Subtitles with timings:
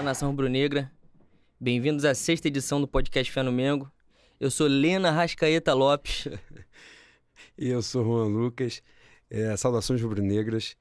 [0.00, 0.90] Fala nação rubro-negra,
[1.60, 3.92] bem-vindos à sexta edição do podcast Fé no Mengo.
[4.40, 6.26] Eu sou Lena Rascaeta Lopes.
[7.58, 8.82] e eu sou Juan Lucas.
[9.28, 10.74] É, saudações rubro-negras.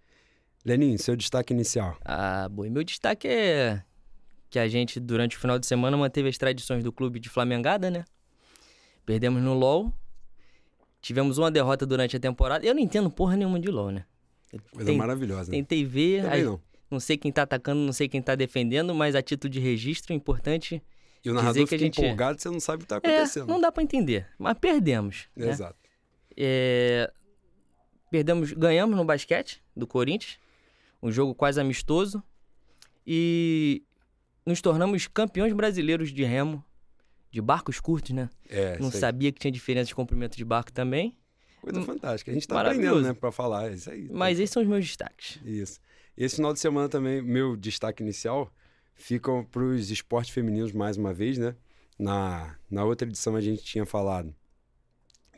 [0.63, 1.97] Lenin, seu destaque inicial.
[2.05, 3.83] Ah, bom, meu destaque é
[4.49, 7.91] que a gente, durante o final de semana, manteve as tradições do clube de Flamengada,
[7.91, 8.05] né?
[9.05, 9.91] Perdemos no LOL.
[11.01, 12.65] Tivemos uma derrota durante a temporada.
[12.65, 14.05] Eu não entendo porra nenhuma de LOL, né?
[14.71, 15.51] Coisa maravilhosa.
[15.51, 15.57] Né?
[15.57, 16.25] Tentei ver.
[16.25, 16.61] Aí, não.
[16.89, 20.13] Não sei quem tá atacando, não sei quem tá defendendo, mas a título de registro,
[20.13, 20.81] importante
[21.23, 21.99] e o narrador fica gente...
[21.99, 23.49] empolgado, você não sabe o que está é, acontecendo.
[23.49, 25.27] É, não dá para entender, mas perdemos.
[25.35, 25.49] Né?
[25.49, 25.77] Exato.
[26.35, 27.11] É...
[28.09, 30.39] Perdemos, ganhamos no basquete do Corinthians,
[31.01, 32.23] um jogo quase amistoso,
[33.05, 33.83] e
[34.45, 36.63] nos tornamos campeões brasileiros de remo,
[37.29, 38.29] de barcos curtos, né?
[38.49, 41.15] É, não sabia que tinha diferença de comprimento de barco também.
[41.61, 42.31] Coisa fantástica.
[42.31, 43.69] A gente está aprendendo, né, para falar.
[43.69, 44.09] É isso aí.
[44.11, 45.39] Mas esses são os meus destaques.
[45.45, 45.79] Isso.
[46.19, 48.53] Esse final de semana também, meu destaque inicial
[48.93, 51.55] ficam para os esportes femininos mais uma vez, né?
[51.97, 54.35] Na, na outra edição a gente tinha falado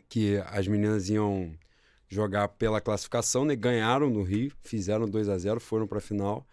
[0.09, 1.55] que as meninas iam
[2.09, 3.55] jogar pela classificação, né?
[3.55, 6.47] Ganharam no Rio, fizeram 2 a 0 foram para a final.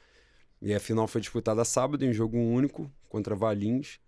[0.61, 3.99] E a final foi disputada sábado em jogo único contra Valinhos.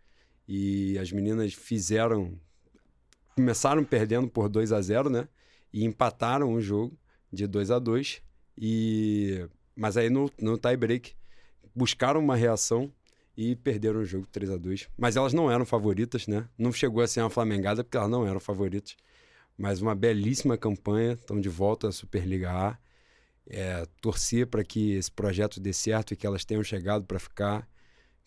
[0.46, 2.38] E as meninas fizeram.
[3.34, 5.26] Começaram perdendo por 2 a 0 né?
[5.72, 6.94] E empataram o jogo
[7.32, 8.20] de 2 a 2
[8.58, 9.48] E.
[9.80, 11.14] Mas aí no, no tie break
[11.74, 12.92] buscaram uma reação
[13.34, 16.46] e perderam o jogo 3 a 2 Mas elas não eram favoritas, né?
[16.58, 18.94] Não chegou a ser uma flamengada porque elas não eram favoritas.
[19.56, 22.78] Mas uma belíssima campanha, estão de volta à Superliga A.
[23.46, 27.66] É, torcer para que esse projeto dê certo e que elas tenham chegado para ficar,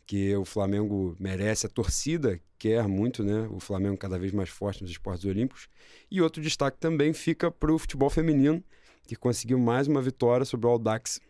[0.07, 3.47] que o Flamengo merece, a torcida quer muito, né?
[3.51, 5.69] O Flamengo cada vez mais forte nos esportes olímpicos.
[6.09, 8.61] E outro destaque também fica para o futebol feminino,
[9.03, 11.21] que conseguiu mais uma vitória sobre o Audax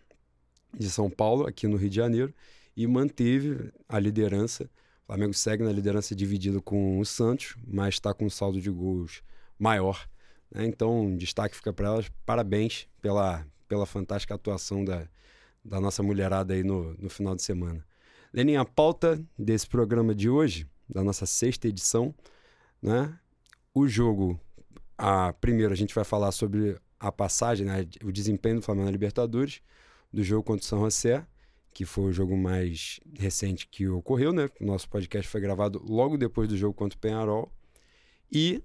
[0.77, 2.33] de São Paulo, aqui no Rio de Janeiro,
[2.75, 4.65] e manteve a liderança.
[5.03, 8.69] O Flamengo segue na liderança dividido com o Santos, mas está com um saldo de
[8.69, 9.21] gols
[9.59, 10.07] maior.
[10.51, 10.65] Né?
[10.65, 12.11] Então, destaque fica para elas.
[12.25, 15.07] Parabéns pela, pela fantástica atuação da,
[15.63, 17.85] da nossa mulherada aí no, no final de semana.
[18.33, 22.13] Lenin, a pauta desse programa de hoje, da nossa sexta edição,
[22.81, 23.17] né?
[23.73, 24.39] o jogo,
[24.97, 27.85] a, primeiro a gente vai falar sobre a passagem, né?
[28.03, 29.61] o desempenho do Flamengo na Libertadores
[30.13, 31.25] do jogo contra o São José,
[31.73, 34.47] que foi o jogo mais recente que ocorreu, né?
[34.61, 37.51] Nosso podcast foi gravado logo depois do jogo contra o Penharol.
[38.31, 38.63] E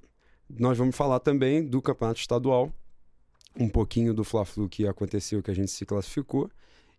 [0.49, 2.73] nós vamos falar também do Campeonato Estadual,
[3.59, 6.51] um pouquinho do Fla-Flu que aconteceu, que a gente se classificou,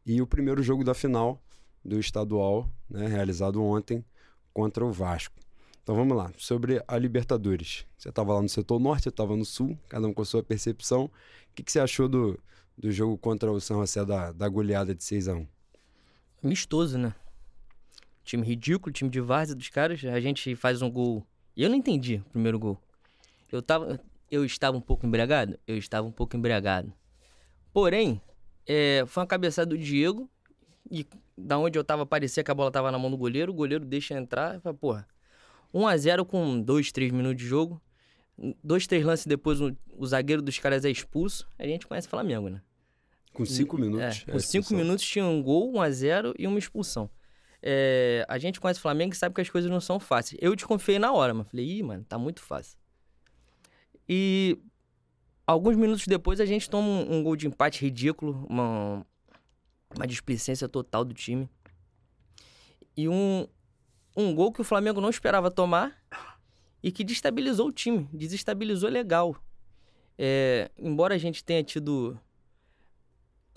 [0.06, 1.40] e o primeiro jogo da final
[1.86, 4.04] do estadual, né, realizado ontem
[4.52, 5.36] contra o Vasco.
[5.84, 7.86] Então vamos lá, sobre a Libertadores.
[7.98, 10.44] Você estava lá no setor norte, eu estava no sul, cada um com a sua
[10.44, 11.06] percepção.
[11.06, 11.12] O
[11.56, 12.40] que, que você achou do,
[12.80, 15.48] do jogo contra o São José da, da goleada de 6 a 1
[16.42, 17.14] Amistoso, né?
[18.24, 20.04] Time ridículo, time de várzea dos caras.
[20.06, 21.26] A gente faz um gol.
[21.58, 22.82] Eu não entendi o primeiro gol.
[23.52, 24.00] Eu, tava,
[24.32, 25.60] eu estava um pouco embriagado?
[25.68, 26.94] Eu estava um pouco embriagado.
[27.74, 28.22] Porém,
[28.66, 30.30] é, foi uma cabeçada do Diego.
[30.90, 31.06] E
[31.38, 33.52] da onde eu tava, parecia que a bola tava na mão do goleiro.
[33.52, 34.56] O goleiro deixa entrar.
[34.56, 35.08] E fala, porra,
[35.74, 37.82] 1x0 com 2, 3 minutos de jogo.
[38.64, 41.46] Dois, três lances depois, o, o zagueiro dos caras é expulso.
[41.60, 42.62] A gente conhece o Flamengo, né?
[43.40, 44.26] Com cinco minutos.
[44.28, 47.10] É, com cinco minutos tinha um gol, um a zero e uma expulsão.
[47.62, 50.38] É, a gente conhece o Flamengo e sabe que as coisas não são fáceis.
[50.42, 52.78] Eu desconfiei na hora, mas falei, ih, mano, tá muito fácil.
[54.10, 54.60] E
[55.48, 59.06] alguns minutos depois a gente toma um, um gol de empate ridículo, uma,
[59.96, 61.50] uma displicência total do time.
[62.98, 63.48] E um,
[64.18, 65.98] um gol que o Flamengo não esperava tomar
[66.84, 69.34] e que destabilizou o time, desestabilizou legal.
[70.18, 72.20] É, embora a gente tenha tido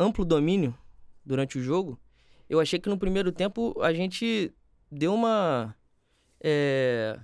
[0.03, 0.77] amplo domínio
[1.25, 1.99] durante o jogo,
[2.49, 4.53] eu achei que no primeiro tempo a gente
[4.91, 5.75] deu uma.
[6.41, 7.19] É...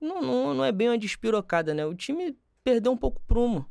[0.00, 1.86] Não, não, não é bem uma despirocada, né?
[1.86, 3.66] O time perdeu um pouco prumo.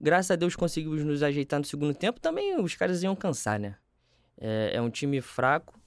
[0.00, 2.20] Graças a Deus conseguimos nos ajeitar no segundo tempo.
[2.20, 3.76] Também os caras iam cansar, né?
[4.40, 5.78] É, é um time fraco,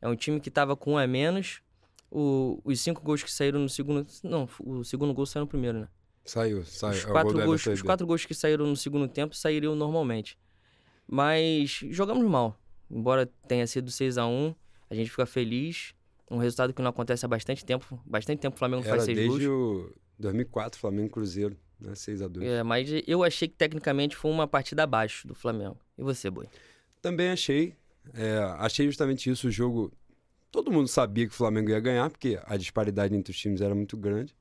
[0.00, 1.62] é um time que tava com um a menos.
[2.10, 4.06] O, os cinco gols que saíram no segundo.
[4.22, 5.88] Não, o segundo gol saiu no primeiro, né?
[6.24, 6.98] Saiu, saiu.
[6.98, 10.38] Os quatro, gols, os quatro gols que saíram no segundo tempo sairiam normalmente.
[11.06, 12.58] Mas jogamos mal.
[12.90, 14.54] Embora tenha sido 6 a 1
[14.90, 15.94] a gente fica feliz.
[16.30, 18.00] Um resultado que não acontece há bastante tempo.
[18.04, 19.40] Bastante tempo o Flamengo Era faz seis desde gols.
[19.40, 21.94] desde o 2004, Flamengo Cruzeiro, né?
[21.94, 25.76] 6 a 2 É, mas eu achei que tecnicamente foi uma partida abaixo do Flamengo.
[25.98, 26.46] E você, Boi?
[27.02, 27.74] Também achei.
[28.14, 29.48] É, achei justamente isso.
[29.48, 29.92] O jogo.
[30.50, 33.74] Todo mundo sabia que o Flamengo ia ganhar, porque a disparidade entre os times era
[33.74, 34.34] muito grande.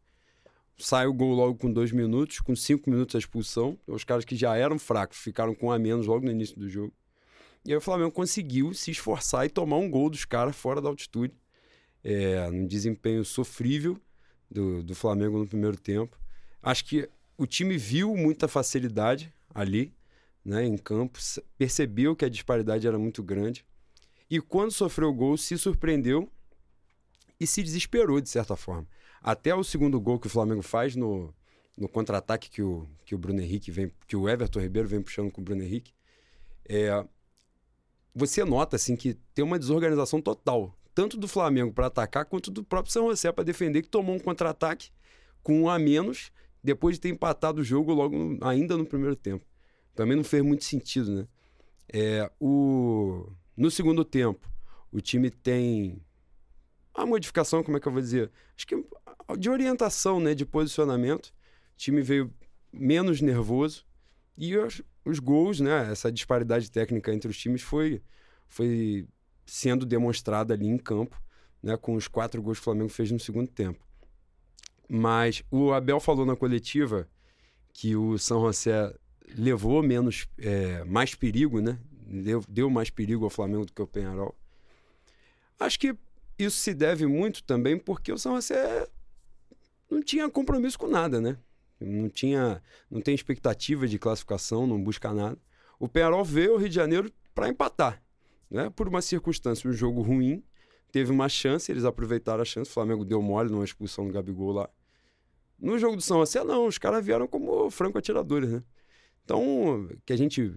[0.77, 3.77] Sai o gol logo com dois minutos, com cinco minutos a expulsão.
[3.87, 6.69] Os caras que já eram fracos ficaram com um a menos logo no início do
[6.69, 6.93] jogo.
[7.65, 10.89] E aí o Flamengo conseguiu se esforçar e tomar um gol dos caras fora da
[10.89, 11.33] altitude.
[12.03, 13.97] É, um desempenho sofrível
[14.51, 16.17] do, do Flamengo no primeiro tempo.
[16.61, 19.93] Acho que o time viu muita facilidade ali,
[20.43, 21.19] né, em campo,
[21.57, 23.65] percebeu que a disparidade era muito grande.
[24.29, 26.29] E quando sofreu o gol, se surpreendeu
[27.39, 28.87] e se desesperou, de certa forma.
[29.23, 31.33] Até o segundo gol que o Flamengo faz no,
[31.77, 35.31] no contra-ataque que o, que o Bruno Henrique vem, que o Everton Ribeiro vem puxando
[35.31, 35.93] com o Bruno Henrique,
[36.67, 37.05] é,
[38.13, 42.65] você nota assim que tem uma desorganização total, tanto do Flamengo para atacar quanto do
[42.65, 44.91] próprio São José para defender, que tomou um contra-ataque
[45.41, 46.29] com um a menos
[46.61, 49.45] depois de ter empatado o jogo logo ainda no primeiro tempo.
[49.95, 51.27] Também não fez muito sentido, né?
[51.91, 54.49] É, o, no segundo tempo,
[54.91, 56.01] o time tem
[56.93, 58.31] a modificação, como é que eu vou dizer?
[58.55, 58.85] Acho que
[59.37, 60.33] de orientação, né?
[60.33, 61.27] De posicionamento.
[61.27, 62.33] O time veio
[62.71, 63.85] menos nervoso
[64.37, 65.91] e os, os gols, né?
[65.91, 68.01] Essa disparidade técnica entre os times foi,
[68.47, 69.07] foi
[69.45, 71.21] sendo demonstrada ali em campo,
[71.61, 71.77] né?
[71.77, 73.85] Com os quatro gols que o Flamengo fez no segundo tempo.
[74.89, 77.07] Mas o Abel falou na coletiva
[77.73, 78.93] que o São José
[79.35, 81.79] levou menos, é, mais perigo, né?
[82.05, 84.35] Deu, deu mais perigo ao Flamengo do que o Penharol.
[85.59, 85.95] Acho que
[86.37, 88.87] isso se deve muito também porque o São José
[89.93, 91.37] não tinha compromisso com nada, né?
[91.79, 95.37] Não tinha, não tem expectativa de classificação, não busca nada.
[95.79, 98.01] O Penharol veio ao Rio de Janeiro para empatar,
[98.49, 98.69] né?
[98.69, 100.43] Por uma circunstância, um jogo ruim,
[100.91, 104.51] teve uma chance, eles aproveitaram a chance, o Flamengo deu mole numa expulsão do Gabigol
[104.51, 104.69] lá.
[105.59, 108.63] No jogo do São José, não, os caras vieram como franco-atiradores, né?
[109.23, 110.55] Então, que a gente,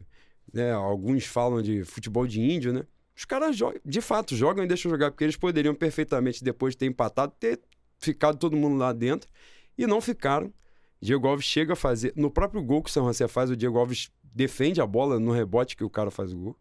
[0.53, 2.87] né, alguns falam de futebol de índio, né?
[3.17, 6.87] Os caras de fato jogam e deixam jogar, porque eles poderiam perfeitamente, depois de ter
[6.87, 7.61] empatado, ter
[7.99, 9.29] ficado todo mundo lá dentro
[9.77, 10.53] e não ficaram.
[11.01, 12.13] Diego Alves chega a fazer.
[12.17, 15.31] No próprio gol que o São José faz, o Diego Alves defende a bola no
[15.31, 16.57] rebote que o cara faz o gol.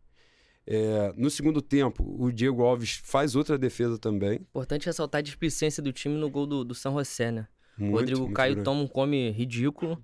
[0.68, 4.36] É, no segundo tempo, o Diego Alves faz outra defesa também.
[4.36, 7.48] Importante ressaltar a displicência do time no gol do, do São José, né?
[7.78, 8.66] Muito, o Rodrigo Caio grande.
[8.66, 10.04] toma um come ridículo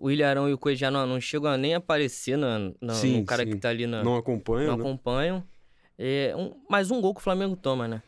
[0.00, 3.26] o Ilharão e o Coelho não, não chegam a nem aparecer na, na sim, no
[3.26, 3.50] cara sim.
[3.50, 4.02] que tá ali na.
[4.02, 4.70] Não acompanham.
[4.70, 4.82] Não né?
[4.82, 5.44] acompanham.
[5.98, 8.02] É, um, mais um gol que o Flamengo toma, né?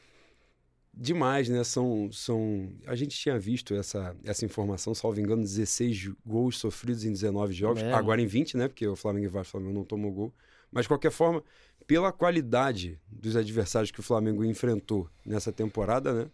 [0.95, 1.65] Demais, né?
[1.65, 2.71] São, são...
[2.87, 7.83] A gente tinha visto essa, essa informação, salvo engano, 16 gols sofridos em 19 jogos.
[7.83, 7.93] É.
[7.93, 8.69] Agora em 20, né?
[8.69, 10.35] Porque o Flamengo e o Vasco Flamengo não tomou gol.
[10.71, 11.43] Mas, de qualquer forma,
[11.87, 16.31] pela qualidade dos adversários que o Flamengo enfrentou nessa temporada, né?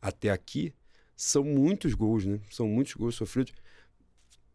[0.00, 0.72] Até aqui,
[1.16, 2.40] são muitos gols, né?
[2.50, 3.52] São muitos gols sofridos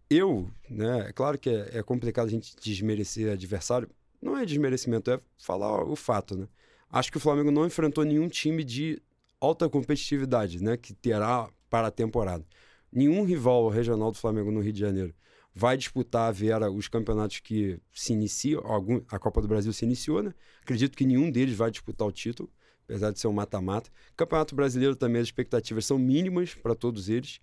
[0.09, 3.89] eu, né, é claro que é, é, complicado a gente desmerecer adversário.
[4.21, 6.47] Não é desmerecimento, é falar o fato, né?
[6.89, 9.01] Acho que o Flamengo não enfrentou nenhum time de
[9.45, 12.45] alta competitividade, né, que terá para a temporada.
[12.91, 15.13] Nenhum rival regional do Flamengo no Rio de Janeiro
[15.53, 19.85] vai disputar a Vera os campeonatos que se iniciam, algum, a Copa do Brasil se
[19.85, 20.33] iniciou, né?
[20.61, 22.51] Acredito que nenhum deles vai disputar o título,
[22.85, 23.89] apesar de ser um mata-mata.
[24.15, 27.39] Campeonato Brasileiro também as expectativas são mínimas para todos eles.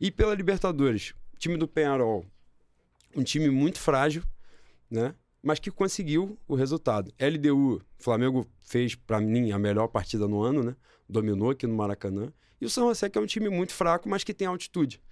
[0.00, 2.26] E pela Libertadores, time do Penharol,
[3.16, 4.22] um time muito frágil,
[4.90, 5.14] né?
[5.44, 7.12] Mas que conseguiu o resultado.
[7.20, 10.74] LDU, Flamengo fez para mim a melhor partida no ano, né?
[11.06, 12.32] Dominou aqui no Maracanã.
[12.58, 15.02] E o São José que é um time muito fraco, mas que tem altitude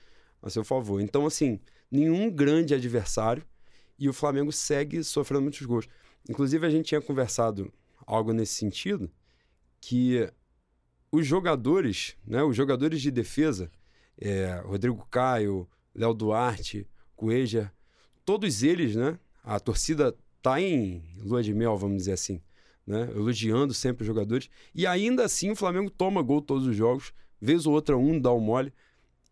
[0.40, 1.02] a seu favor.
[1.02, 3.44] Então, assim, nenhum grande adversário
[3.98, 5.86] e o Flamengo segue sofrendo muitos gols.
[6.28, 7.70] Inclusive, a gente tinha conversado
[8.06, 9.10] algo nesse sentido,
[9.80, 10.32] que
[11.10, 13.70] os jogadores, né, os jogadores de defesa,
[14.18, 17.70] é, Rodrigo Caio, Léo Duarte, Cueja,
[18.24, 19.18] todos eles, né?
[19.42, 22.40] A torcida tá em lua de mel, vamos dizer assim,
[22.86, 23.08] né?
[23.14, 24.48] Elogiando sempre os jogadores.
[24.74, 28.32] E ainda assim o Flamengo toma gol todos os jogos, vez ou outra um dá
[28.32, 28.72] um mole.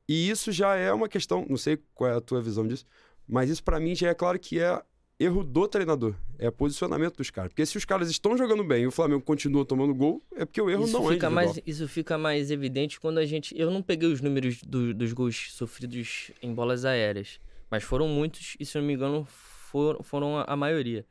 [0.09, 2.85] E isso já é uma questão, não sei qual é a tua visão disso,
[3.29, 4.83] mas isso para mim já é claro que é
[5.21, 6.15] erro do treinador.
[6.39, 7.53] É posicionamento dos caras.
[7.53, 10.61] Porque se os caras estão jogando bem e o Flamengo continua tomando gol, é porque
[10.61, 13.57] o erro isso não fica é mais Isso fica mais evidente quando a gente...
[13.57, 17.39] Eu não peguei os números do, dos gols sofridos em bolas aéreas.
[17.71, 19.29] Mas foram muitos e, se não me engano,
[19.71, 21.07] for, foram a, a maioria.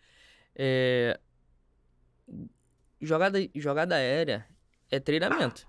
[0.55, 1.19] É...
[3.01, 4.45] Jogada, jogada aérea
[4.91, 5.67] é treinamento.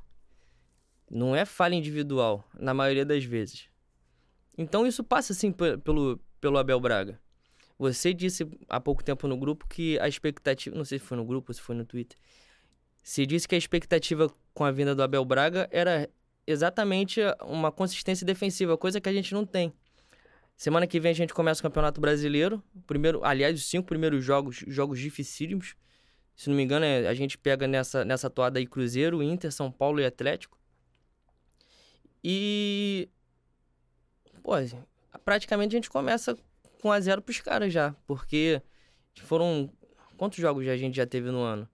[1.08, 3.68] Não é falha individual, na maioria das vezes.
[4.58, 7.20] Então isso passa, assim, pelo, pelo Abel Braga.
[7.78, 10.76] Você disse há pouco tempo no grupo que a expectativa.
[10.76, 12.18] Não sei se foi no grupo ou se foi no Twitter.
[13.02, 16.10] Você disse que a expectativa com a vinda do Abel Braga era
[16.46, 19.72] exatamente uma consistência defensiva, coisa que a gente não tem.
[20.60, 22.62] Semana que vem a gente começa o Campeonato Brasileiro.
[22.86, 25.74] Primeiro, aliás, os cinco primeiros jogos, jogos dificílimos.
[26.36, 29.72] Se não me engano, é, a gente pega nessa, nessa toada aí Cruzeiro, Inter, São
[29.72, 30.58] Paulo e Atlético.
[32.22, 33.08] E.
[34.42, 34.52] Pô,
[35.24, 36.36] praticamente a gente começa
[36.82, 38.60] com a zero pros caras já, porque
[39.22, 39.72] foram
[40.18, 41.66] Quantos jogos a gente já teve no ano?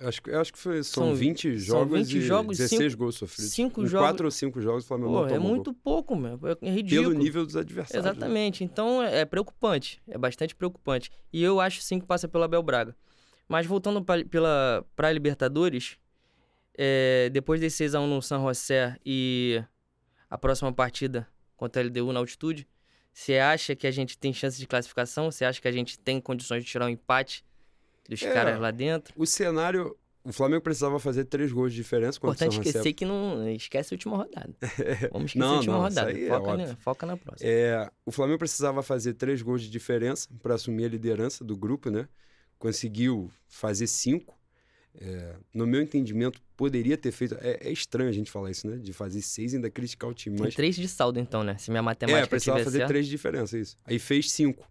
[0.00, 3.14] Acho, acho que foi, são, são 20 jogos são 20 e jogos, 16 cinco, gols
[3.14, 3.52] sofridos.
[3.52, 4.08] Cinco em jogos.
[4.08, 5.80] 4 ou 5 jogos o Flamengo Pô, É muito gol.
[5.82, 6.38] pouco, meu.
[6.60, 7.10] É ridículo.
[7.10, 8.04] Pelo nível dos adversários.
[8.04, 8.10] Né?
[8.10, 8.64] Exatamente.
[8.64, 8.70] Né?
[8.70, 10.02] Então é, é preocupante.
[10.08, 11.10] É bastante preocupante.
[11.32, 12.96] E eu acho sim que passa pela Abel Braga.
[13.48, 15.96] Mas voltando pra, pela, pra Libertadores,
[16.76, 19.62] é, depois desse 6x1 no San José e
[20.28, 22.66] a próxima partida contra a LDU na altitude,
[23.12, 25.30] você acha que a gente tem chance de classificação?
[25.30, 27.44] Você acha que a gente tem condições de tirar um empate
[28.08, 29.14] dos é, caras lá dentro?
[29.16, 29.96] O cenário.
[30.26, 33.92] O Flamengo precisava fazer três gols de diferença contra Importante o esquecer que não esquece
[33.92, 34.54] a última rodada.
[35.12, 36.18] Vamos esquecer não, a última não, rodada.
[36.18, 37.50] É foca, na, foca, na, próxima.
[37.50, 41.90] É, o Flamengo precisava fazer três gols de diferença para assumir a liderança do grupo,
[41.90, 42.08] né?
[42.58, 44.34] Conseguiu fazer cinco.
[44.98, 47.36] É, no meu entendimento, poderia ter feito.
[47.40, 48.78] É, é, estranho a gente falar isso, né?
[48.78, 50.36] De fazer seis e ainda criticar o time.
[50.38, 50.54] Mas...
[50.54, 51.58] Tem três de saldo, então, né?
[51.58, 52.24] Se minha matemática.
[52.24, 52.88] É, precisava fazer certo.
[52.88, 53.76] três de diferença, isso.
[53.84, 54.66] Aí fez cinco.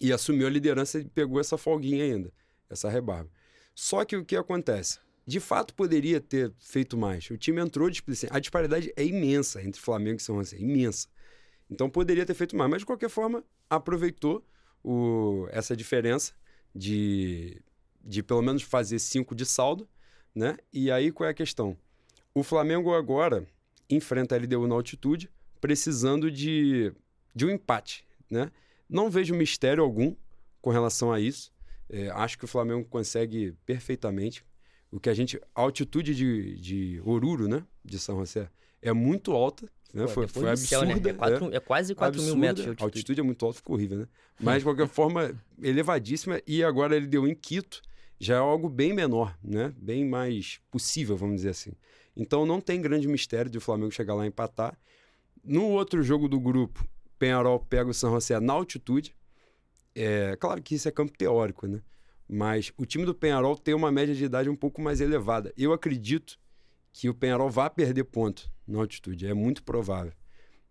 [0.00, 2.32] E assumiu a liderança e pegou essa folguinha ainda,
[2.70, 3.30] essa rebarba.
[3.74, 4.98] Só que o que acontece?
[5.26, 7.28] De fato, poderia ter feito mais.
[7.30, 8.32] O time entrou displicente.
[8.34, 11.08] A disparidade é imensa entre Flamengo e São José, imensa.
[11.70, 12.70] Então poderia ter feito mais.
[12.70, 14.44] Mas, de qualquer forma, aproveitou
[14.82, 15.46] o...
[15.50, 16.32] essa diferença
[16.74, 17.62] de
[18.08, 19.86] de pelo menos fazer cinco de saldo,
[20.34, 20.56] né?
[20.72, 21.76] E aí qual é a questão?
[22.34, 23.46] O Flamengo agora
[23.90, 25.30] enfrenta a LDU na altitude,
[25.60, 26.92] precisando de,
[27.34, 28.50] de um empate, né?
[28.88, 30.14] Não vejo mistério algum
[30.60, 31.52] com relação a isso.
[31.90, 34.44] É, acho que o Flamengo consegue perfeitamente.
[34.90, 35.40] O que a gente.
[35.54, 37.64] A altitude de, de Oruro, né?
[37.84, 38.48] De São José,
[38.80, 39.70] é muito alta.
[39.92, 40.04] Né?
[40.04, 40.86] Pô, foi, foi céu, absurda.
[40.86, 41.10] né?
[41.10, 42.84] é, quatro, é, quase 4 mil metros de altitude.
[42.84, 44.08] A altitude é muito alta, ficou horrível, né?
[44.38, 46.40] Mas, de qualquer forma, elevadíssima.
[46.46, 47.82] E agora ele deu em Quito
[48.20, 49.72] já é algo bem menor, né?
[49.76, 51.72] Bem mais possível, vamos dizer assim.
[52.16, 54.76] Então não tem grande mistério de o Flamengo chegar lá e empatar.
[55.44, 56.84] No outro jogo do grupo,
[57.18, 59.14] Penharol pega o São José na altitude.
[59.94, 61.82] É claro que isso é campo teórico, né?
[62.28, 65.52] Mas o time do Penharol tem uma média de idade um pouco mais elevada.
[65.56, 66.38] Eu acredito
[66.92, 69.26] que o Penharol vá perder ponto na altitude.
[69.26, 70.12] É muito provável.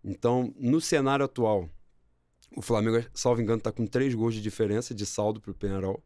[0.04, 1.68] Então, no cenário atual,
[2.56, 6.02] o Flamengo, salvo engano, está com três gols de diferença de saldo para o Penharol.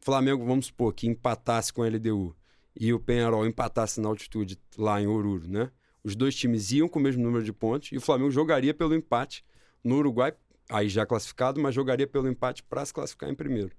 [0.00, 2.34] Flamengo, vamos supor, que empatasse com a LDU
[2.78, 5.70] e o Penharol empatasse na altitude lá em Oruro, né?
[6.02, 8.94] Os dois times iam com o mesmo número de pontos e o Flamengo jogaria pelo
[8.94, 9.44] empate
[9.82, 10.32] no Uruguai,
[10.68, 13.70] aí já classificado, mas jogaria pelo empate para se classificar em primeiro.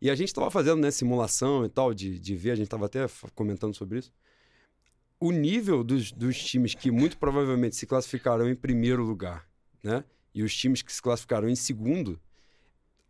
[0.00, 2.86] E a gente estava fazendo né, simulação e tal, de, de ver, a gente estava
[2.86, 4.12] até comentando sobre isso.
[5.18, 9.48] O nível dos, dos times que muito provavelmente se classificarão em primeiro lugar,
[9.82, 10.04] né?
[10.34, 12.20] E os times que se classificarão em segundo,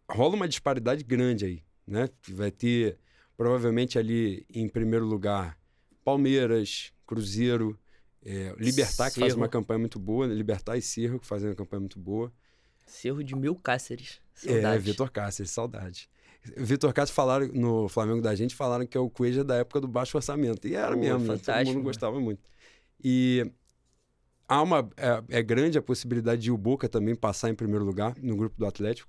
[0.08, 2.08] rola uma disparidade grande aí né?
[2.28, 2.98] Vai ter
[3.36, 5.56] provavelmente ali em primeiro lugar
[6.04, 7.78] Palmeiras, Cruzeiro,
[8.28, 10.34] é, Libertar, que faz uma campanha muito boa, né?
[10.34, 12.32] Libertar e Cerro, que fazem uma campanha muito boa.
[12.84, 14.20] Cerro de Mil Cáceres.
[14.34, 14.76] Saudade.
[14.76, 16.10] É, Vitor Cáceres, saudade.
[16.56, 19.86] Vitor Cáceres falaram no Flamengo da gente, falaram que é o Cueja da época do
[19.86, 20.66] baixo orçamento.
[20.66, 21.38] E era Pô, mesmo, né?
[21.38, 22.40] todo mundo gostava muito.
[23.02, 23.48] E
[24.48, 28.14] há uma, é, é grande a possibilidade de o Boca também passar em primeiro lugar
[28.20, 29.08] no grupo do Atlético.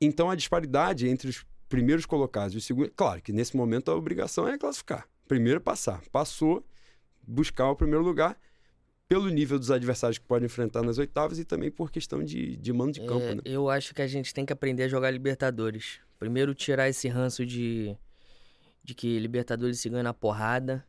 [0.00, 2.92] Então a disparidade entre os primeiros colocados e os segundos.
[2.96, 5.06] Claro que nesse momento a obrigação é classificar.
[5.26, 6.02] Primeiro passar.
[6.10, 6.64] Passou,
[7.28, 8.38] buscar o primeiro lugar
[9.06, 12.72] pelo nível dos adversários que pode enfrentar nas oitavas e também por questão de, de
[12.72, 13.24] mando de campo.
[13.24, 13.42] É, né?
[13.44, 16.00] Eu acho que a gente tem que aprender a jogar Libertadores.
[16.18, 17.96] Primeiro tirar esse ranço de,
[18.82, 20.84] de que Libertadores se ganha na porrada.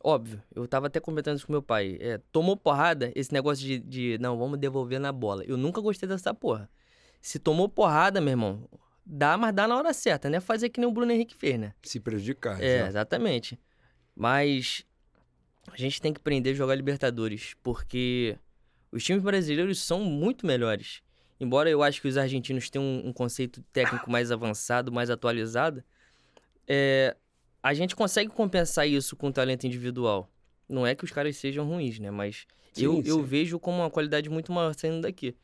[0.00, 1.96] Óbvio, eu tava até comentando isso com meu pai.
[2.00, 5.42] É, tomou porrada, esse negócio de, de não, vamos devolver na bola.
[5.44, 6.70] Eu nunca gostei dessa porra.
[7.20, 8.68] Se tomou porrada, meu irmão,
[9.04, 10.38] dá, mas dá na hora certa, né?
[10.38, 11.74] Fazer que nem o Bruno Henrique fez, né?
[11.82, 12.62] Se prejudicar.
[12.62, 12.90] É, exato.
[12.90, 13.58] exatamente.
[14.14, 14.84] Mas
[15.72, 18.36] a gente tem que aprender a jogar Libertadores, porque
[18.90, 21.02] os times brasileiros são muito melhores.
[21.40, 25.84] Embora eu acho que os argentinos tenham um, um conceito técnico mais avançado, mais atualizado,
[26.66, 27.16] é,
[27.62, 30.30] a gente consegue compensar isso com talento individual.
[30.68, 32.10] Não é que os caras sejam ruins, né?
[32.10, 33.08] Mas sim, eu, sim.
[33.08, 35.36] eu vejo como uma qualidade muito maior saindo daqui.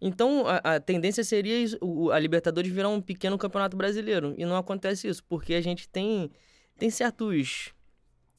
[0.00, 1.78] Então, a, a, tendência seria isso,
[2.10, 4.34] a Libertadores virar um pequeno campeonato brasileiro.
[4.36, 6.30] E não acontece isso, porque a gente tem,
[6.76, 7.72] tem certos.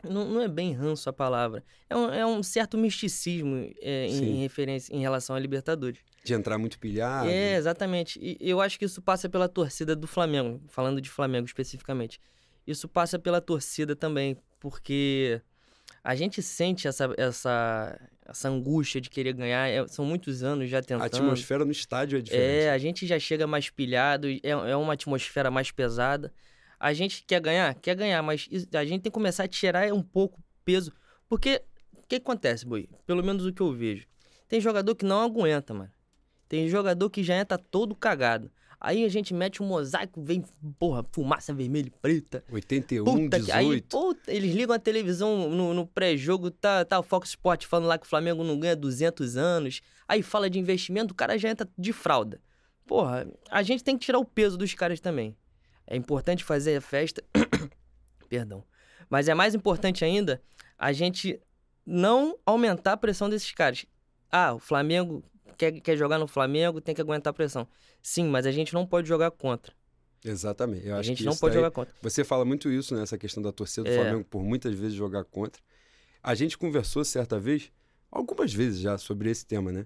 [0.04, 1.64] Não, não é bem ranço a palavra.
[1.90, 6.00] É um, é um certo misticismo é, em, em, referência em relação à Libertadores.
[6.24, 7.30] De entrar muito pilhado.
[7.30, 8.20] É, exatamente.
[8.22, 12.20] E eu acho que isso passa pela torcida do Flamengo, falando de Flamengo especificamente.
[12.66, 15.42] Isso passa pela torcida também, porque
[16.04, 19.70] a gente sente essa, essa, essa angústia de querer ganhar.
[19.70, 21.04] É, são muitos anos já tentando.
[21.04, 22.66] A atmosfera no estádio é diferente.
[22.66, 26.34] É, a gente já chega mais pilhado, é, é uma atmosfera mais pesada.
[26.84, 27.74] A gente quer ganhar?
[27.76, 30.92] Quer ganhar, mas a gente tem que começar a tirar um pouco peso.
[31.30, 31.64] Porque
[31.94, 32.90] o que acontece, Boi?
[33.06, 34.06] Pelo menos o que eu vejo.
[34.50, 35.90] Tem jogador que não aguenta, mano.
[36.50, 38.52] Tem jogador que já entra todo cagado.
[38.82, 40.44] Aí a gente mete um mosaico, vem,
[40.78, 42.44] porra, fumaça vermelha e preta.
[42.52, 43.46] 81, Puta que...
[43.46, 43.54] 18.
[43.54, 47.88] Aí, puta, eles ligam a televisão no, no pré-jogo, tá, tá o Fox Sport falando
[47.88, 49.80] lá que o Flamengo não ganha 200 anos.
[50.06, 52.42] Aí fala de investimento, o cara já entra de fralda.
[52.86, 55.34] Porra, a gente tem que tirar o peso dos caras também.
[55.88, 57.24] É importante fazer a festa.
[58.30, 58.64] Perdão.
[59.10, 60.42] Mas é mais importante ainda
[60.78, 61.40] a gente
[61.86, 63.86] não aumentar a pressão desses caras.
[64.32, 65.24] Ah, o Flamengo
[65.58, 67.68] quer, quer jogar no Flamengo, tem que aguentar a pressão.
[68.02, 69.74] Sim, mas a gente não pode jogar contra.
[70.26, 70.88] Exatamente.
[70.88, 71.94] Eu a gente não pode daí- jogar contra.
[72.02, 73.04] Você fala muito isso, né?
[73.04, 73.96] Essa questão da torcida do É.
[73.96, 75.62] Flamengo por muitas vezes jogar contra.
[76.24, 77.70] A gente conversou certa vez,
[78.10, 79.86] algumas vezes já, sobre esse tema, né?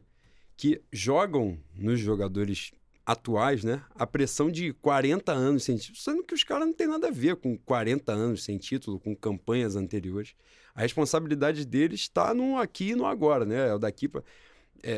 [0.55, 2.71] Que jogam nos jogadores
[3.07, 3.81] atuais, né?
[3.95, 7.11] A pressão de 40 anos sem título, sendo que os caras não tem nada a
[7.11, 10.35] ver com 40 anos sem título, com campanhas anteriores.
[10.75, 13.69] A responsabilidade deles está no aqui e no agora, né?
[13.69, 14.23] É o daqui para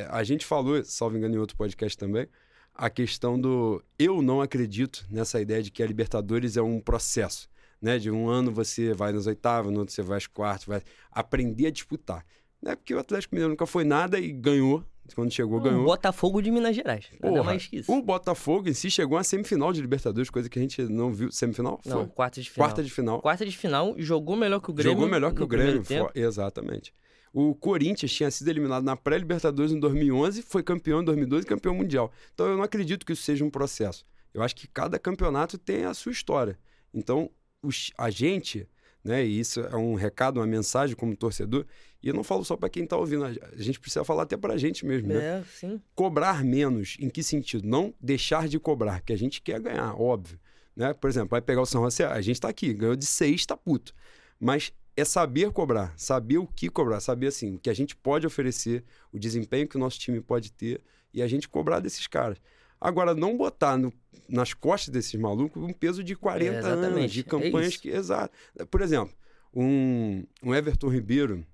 [0.10, 2.28] a gente falou, salvo engano, em outro podcast também,
[2.74, 7.48] a questão do eu não acredito nessa ideia de que a Libertadores é um processo,
[7.80, 8.00] né?
[8.00, 11.68] De um ano você vai nas oitavas, no outro você vai às quartas, vai aprender
[11.68, 12.26] a disputar.
[12.60, 12.76] Né?
[12.76, 14.84] Porque o Atlético Mineiro nunca foi nada e ganhou.
[15.16, 15.86] Quando chegou, Um ganhou.
[15.86, 17.06] Botafogo de Minas Gerais.
[17.22, 17.92] Nada Porra, mais que isso.
[17.92, 21.32] O Botafogo em si chegou à semifinal de Libertadores, coisa que a gente não viu.
[21.32, 21.80] Semifinal?
[21.86, 22.68] Não, quarta de final.
[22.68, 23.22] Quarta de final.
[23.22, 24.94] Quarta de final, jogou melhor que o Grêmio.
[24.94, 25.84] Jogou melhor que o Grêmio.
[26.16, 26.94] Exatamente.
[27.32, 31.76] O Corinthians tinha sido eliminado na pré-Libertadores em 2011, foi campeão em 2012 e campeão
[31.76, 32.12] mundial.
[32.34, 34.04] Então eu não acredito que isso seja um processo.
[34.34, 36.58] Eu acho que cada campeonato tem a sua história.
[36.94, 37.30] Então
[37.62, 38.68] os- a gente,
[39.04, 41.66] né, e isso é um recado, uma mensagem como torcedor,
[42.02, 44.38] e eu não falo só para quem tá ouvindo, a a gente precisa falar até
[44.38, 45.40] pra gente mesmo, né?
[45.40, 45.82] É, sim.
[45.96, 47.68] cobrar menos, em que sentido?
[47.68, 50.40] Não deixar de cobrar, que a gente quer ganhar, óbvio.
[50.76, 50.94] Né?
[50.94, 53.58] Por exemplo, vai pegar o São José, a gente tá aqui, ganhou de seis, tá
[53.58, 53.94] puto.
[54.40, 58.26] Mas é saber cobrar, saber o que cobrar, saber assim, o que a gente pode
[58.26, 60.82] oferecer, o desempenho que o nosso time pode ter
[61.14, 62.38] e a gente cobrar desses caras.
[62.80, 63.92] Agora, não botar no-
[64.28, 67.82] nas costas desses malucos um peso de 40 É, anos, de é campanhas isso.
[67.82, 67.90] que.
[67.90, 68.34] Exato.
[68.70, 69.14] Por exemplo,
[69.54, 71.46] um, um Everton Ribeiro,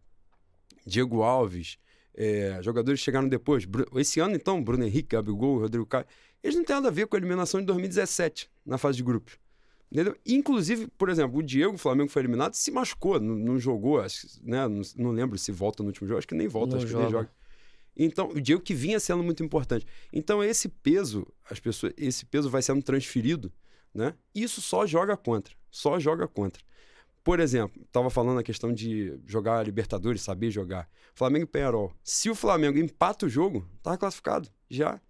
[0.85, 1.77] Diego Alves,
[2.13, 3.67] é, jogadores chegaram depois.
[3.95, 6.05] Esse ano, então, Bruno Henrique, Gabigol, Rodrigo Caio,
[6.43, 9.37] eles não têm nada a ver com a eliminação de 2017 na fase de grupos.
[9.91, 10.15] Entendeu?
[10.25, 14.27] Inclusive, por exemplo, o Diego, o Flamengo foi eliminado, se machucou, não, não jogou, acho
[14.43, 14.67] né?
[14.67, 16.99] não, não lembro se volta no último jogo, acho que nem volta, Não acho que
[16.99, 17.29] nem joga.
[17.97, 19.85] Então, o Diego que vinha sendo muito importante.
[20.11, 23.51] Então, esse peso, as pessoas, esse peso vai sendo transferido,
[23.93, 24.13] né?
[24.33, 26.61] Isso só joga contra, só joga contra.
[27.23, 30.87] Por exemplo, estava falando a questão de jogar Libertadores, saber jogar.
[31.15, 31.91] Flamengo e Penharol.
[32.03, 35.01] Se o Flamengo empata o jogo, tá classificado, já.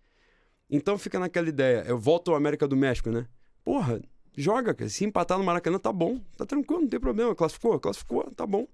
[0.69, 3.28] Então fica naquela ideia, eu volto ao América do México, né?
[3.65, 4.02] Porra,
[4.38, 4.89] joga, cara.
[4.89, 7.36] Se empatar no Maracanã, tá bom, tá tranquilo, não tem problema.
[7.36, 8.67] Classificou, classificou, tá bom.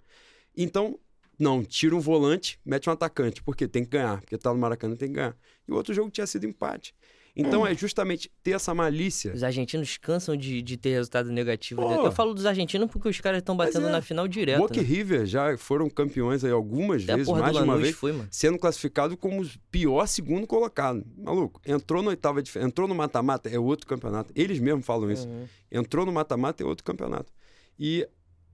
[0.56, 1.00] Então,
[1.42, 4.96] não, tira um volante, mete um atacante, porque tem que ganhar, porque tá no Maracanã,
[4.96, 5.36] tem que ganhar.
[5.68, 6.94] E o outro jogo tinha sido empate.
[7.36, 9.34] Então é justamente ter essa malícia.
[9.34, 11.88] Os argentinos cansam de, de ter resultado negativo.
[11.88, 11.96] né?
[11.96, 12.06] Pô.
[12.06, 13.92] Eu falo dos argentinos porque os caras estão batendo é.
[13.92, 14.60] na final direto.
[14.60, 14.84] Boca e né?
[14.84, 18.28] River já foram campeões aí algumas Até vezes, mais de uma vez, foi, mano.
[18.30, 21.04] sendo classificado como o pior segundo colocado.
[21.18, 22.52] Maluco, entrou na oitava de...
[22.60, 24.32] entrou no mata-mata, é outro campeonato.
[24.36, 25.28] Eles mesmos falam isso.
[25.28, 25.46] Uhum.
[25.72, 27.32] Entrou no mata-mata, é outro campeonato.
[27.80, 28.06] E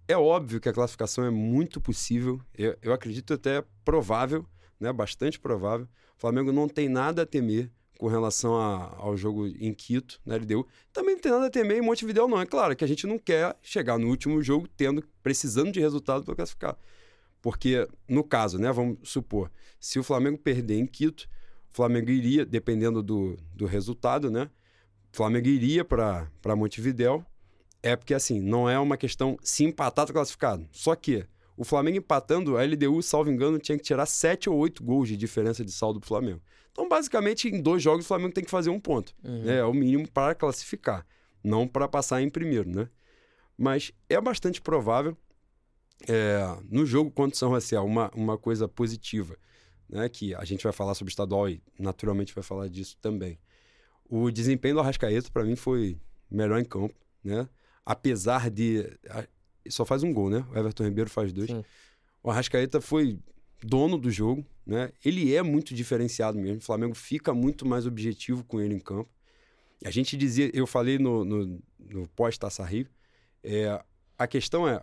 [0.07, 4.45] é óbvio que a classificação é muito possível, eu, eu acredito até provável,
[4.79, 4.91] né?
[4.93, 5.87] bastante provável.
[6.17, 10.35] O Flamengo não tem nada a temer com relação a- ao jogo em Quito, na
[10.35, 10.67] LDU.
[10.93, 12.39] Também não tem nada a temer em Montevideo, não.
[12.39, 16.23] É claro que a gente não quer chegar no último jogo tendo, precisando de resultado
[16.23, 16.77] para classificar.
[17.41, 21.27] Porque, no caso, né, vamos supor, se o Flamengo perder em Quito,
[21.71, 24.49] o Flamengo iria, dependendo do, do resultado, né?
[25.13, 27.25] O Flamengo iria para Montevideo.
[27.81, 30.67] É porque, assim, não é uma questão se empatar, tá classificado.
[30.71, 34.83] Só que o Flamengo empatando, a LDU, salvo engano, tinha que tirar sete ou oito
[34.83, 36.41] gols de diferença de saldo pro Flamengo.
[36.71, 39.15] Então, basicamente, em dois jogos, o Flamengo tem que fazer um ponto.
[39.23, 39.43] Uhum.
[39.43, 39.57] né?
[39.57, 41.05] É o mínimo para classificar,
[41.43, 42.87] não para passar em primeiro, né?
[43.57, 45.17] Mas é bastante provável,
[46.07, 49.35] é, no jogo contra o São Raciel, uma, uma coisa positiva,
[49.89, 50.07] né?
[50.07, 53.39] Que a gente vai falar sobre o estadual e naturalmente vai falar disso também.
[54.07, 55.97] O desempenho do Arrascaeta, para mim, foi
[56.29, 57.49] melhor em campo, né?
[57.91, 58.85] Apesar de.
[59.09, 59.27] a-
[59.69, 60.45] Só faz um gol, né?
[60.51, 61.49] O Everton Ribeiro faz dois.
[61.49, 61.63] Sim.
[62.23, 63.19] O Arrascaeta foi
[63.63, 64.91] dono do jogo, né?
[65.03, 66.57] Ele é muito diferenciado mesmo.
[66.57, 69.09] O Flamengo fica muito mais objetivo com ele em campo.
[69.83, 72.87] A gente dizia, eu falei no, no, no pós-Taça Rio,
[73.43, 73.83] é,
[74.17, 74.81] a questão é,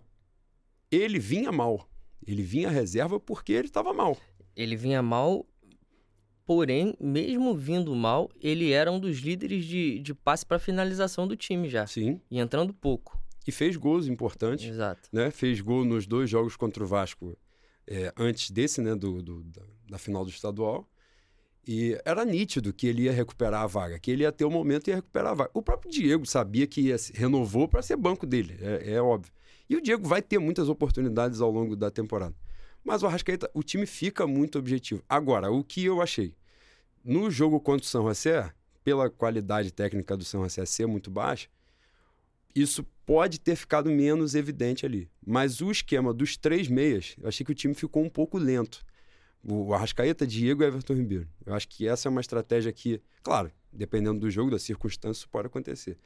[0.90, 1.88] ele vinha mal.
[2.26, 4.16] Ele vinha reserva porque ele estava mal.
[4.54, 5.46] Ele vinha mal,
[6.46, 11.36] porém, mesmo vindo mal, ele era um dos líderes de, de passe para finalização do
[11.36, 11.86] time já.
[11.86, 12.20] Sim.
[12.30, 13.18] E entrando pouco.
[13.46, 14.66] E fez gols importantes.
[14.68, 15.08] Exato.
[15.12, 15.30] né?
[15.30, 17.36] Fez gol nos dois jogos contra o Vasco
[17.86, 18.94] é, antes desse, né?
[18.94, 20.88] Do, do- da, da final do estadual.
[21.66, 24.50] E era nítido que ele ia recuperar a vaga, que ele ia ter o um
[24.50, 25.50] momento e ia recuperar a vaga.
[25.54, 29.32] O próprio Diego sabia que ia, renovou para ser banco dele, é, é, óbvio.
[29.68, 32.34] E o Diego vai ter muitas oportunidades ao longo da temporada.
[32.84, 35.02] Mas o Arrascaeta, o time fica muito objetivo.
[35.08, 36.34] Agora, o que eu achei?
[37.02, 38.52] No jogo contra o São José,
[38.84, 41.48] pela qualidade técnica do São José ser muito baixa,
[42.54, 45.10] isso pode ter ficado menos evidente ali.
[45.26, 48.84] Mas o esquema dos três meias, eu achei que o time ficou um pouco lento.
[49.42, 51.28] O Arrascaeta, Diego e Everton Ribeiro.
[51.44, 55.28] Eu acho que essa é uma estratégia que, claro, dependendo do jogo, da circunstância, isso
[55.28, 55.98] pode acontecer.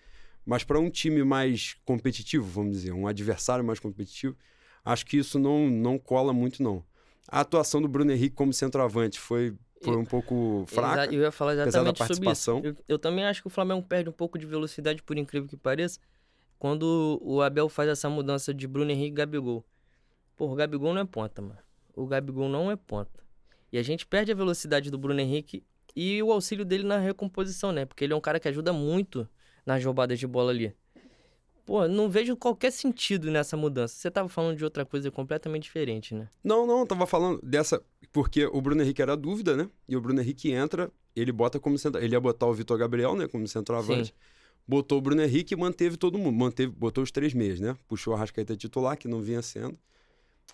[0.45, 4.37] Mas para um time mais competitivo, vamos dizer, um adversário mais competitivo,
[4.85, 6.85] acho que isso não, não cola muito, não.
[7.29, 11.13] A atuação do Bruno Henrique como centroavante foi, foi um pouco fraca.
[11.13, 12.51] Eu ia falar exatamente sobre isso.
[12.65, 15.57] Eu, eu, também acho que o Flamengo perde um pouco de velocidade, por incrível que
[15.57, 16.01] pareça,
[16.59, 19.65] quando o Abel faz essa mudança de Bruno Henrique e Gabigol.
[20.37, 21.59] Pô, o Gabigol não é ponta, mano.
[21.95, 23.23] O Gabigol não é ponta.
[23.73, 25.63] E a gente perde a velocidade do Bruno Henrique
[25.95, 27.85] e o auxílio dele na recomposição, né?
[27.85, 29.29] Porque ele é um cara que ajuda muito
[29.67, 30.75] nas roubadas de bola ali.
[31.69, 33.95] Pô, não vejo qualquer sentido nessa mudança.
[33.95, 36.27] Você tava falando de outra coisa completamente diferente, né?
[36.43, 37.83] Não, não, tava falando dessa.
[38.11, 39.69] Porque o Bruno Henrique era dúvida, né?
[39.87, 42.03] E o Bruno Henrique entra, ele bota como centro.
[42.03, 43.29] Ele ia botar o Vitor Gabriel, né?
[43.29, 44.09] Como centroavante.
[44.09, 44.15] Sim.
[44.67, 46.35] Botou o Bruno Henrique e manteve todo mundo.
[46.35, 47.77] Manteve, botou os três meses, né?
[47.87, 49.79] Puxou a Rascaeta titular, que não vinha sendo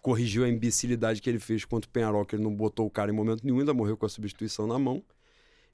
[0.03, 3.11] corrigiu a imbecilidade que ele fez contra o Penharol, que ele não botou o cara
[3.11, 5.03] em momento nenhum, ainda morreu com a substituição na mão.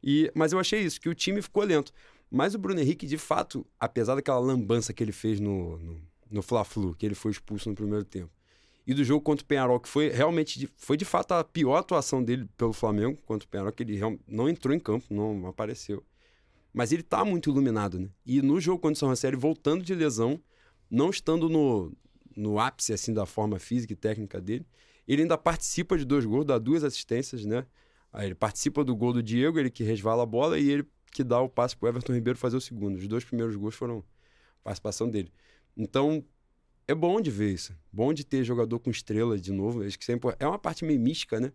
[0.00, 1.92] E, mas eu achei isso, que o time ficou lento.
[2.30, 6.42] Mas o Bruno Henrique, de fato, apesar daquela lambança que ele fez no, no, no
[6.42, 8.30] Fla-Flu, que ele foi expulso no primeiro tempo,
[8.86, 12.22] e do jogo contra o Penharol, que foi realmente, foi de fato a pior atuação
[12.22, 16.04] dele pelo Flamengo contra o Penharol, que ele não entrou em campo, não apareceu.
[16.72, 18.08] Mas ele tá muito iluminado, né?
[18.24, 20.40] E no jogo contra o São ele voltando de lesão,
[20.90, 21.92] não estando no,
[22.36, 24.64] no ápice assim da forma física e técnica dele.
[25.06, 27.66] Ele ainda participa de dois gols, dá duas assistências, né?
[28.12, 31.24] Aí ele participa do gol do Diego, ele que resvala a bola e ele que
[31.24, 32.96] dá o passe para o Everton Ribeiro fazer o segundo.
[32.96, 34.04] Os dois primeiros gols foram
[34.62, 35.32] participação dele.
[35.76, 36.24] Então,
[36.86, 37.74] é bom de ver isso.
[37.92, 39.82] Bom de ter jogador com estrela de novo.
[39.82, 41.52] Acho que sempre é uma parte meio mística, né?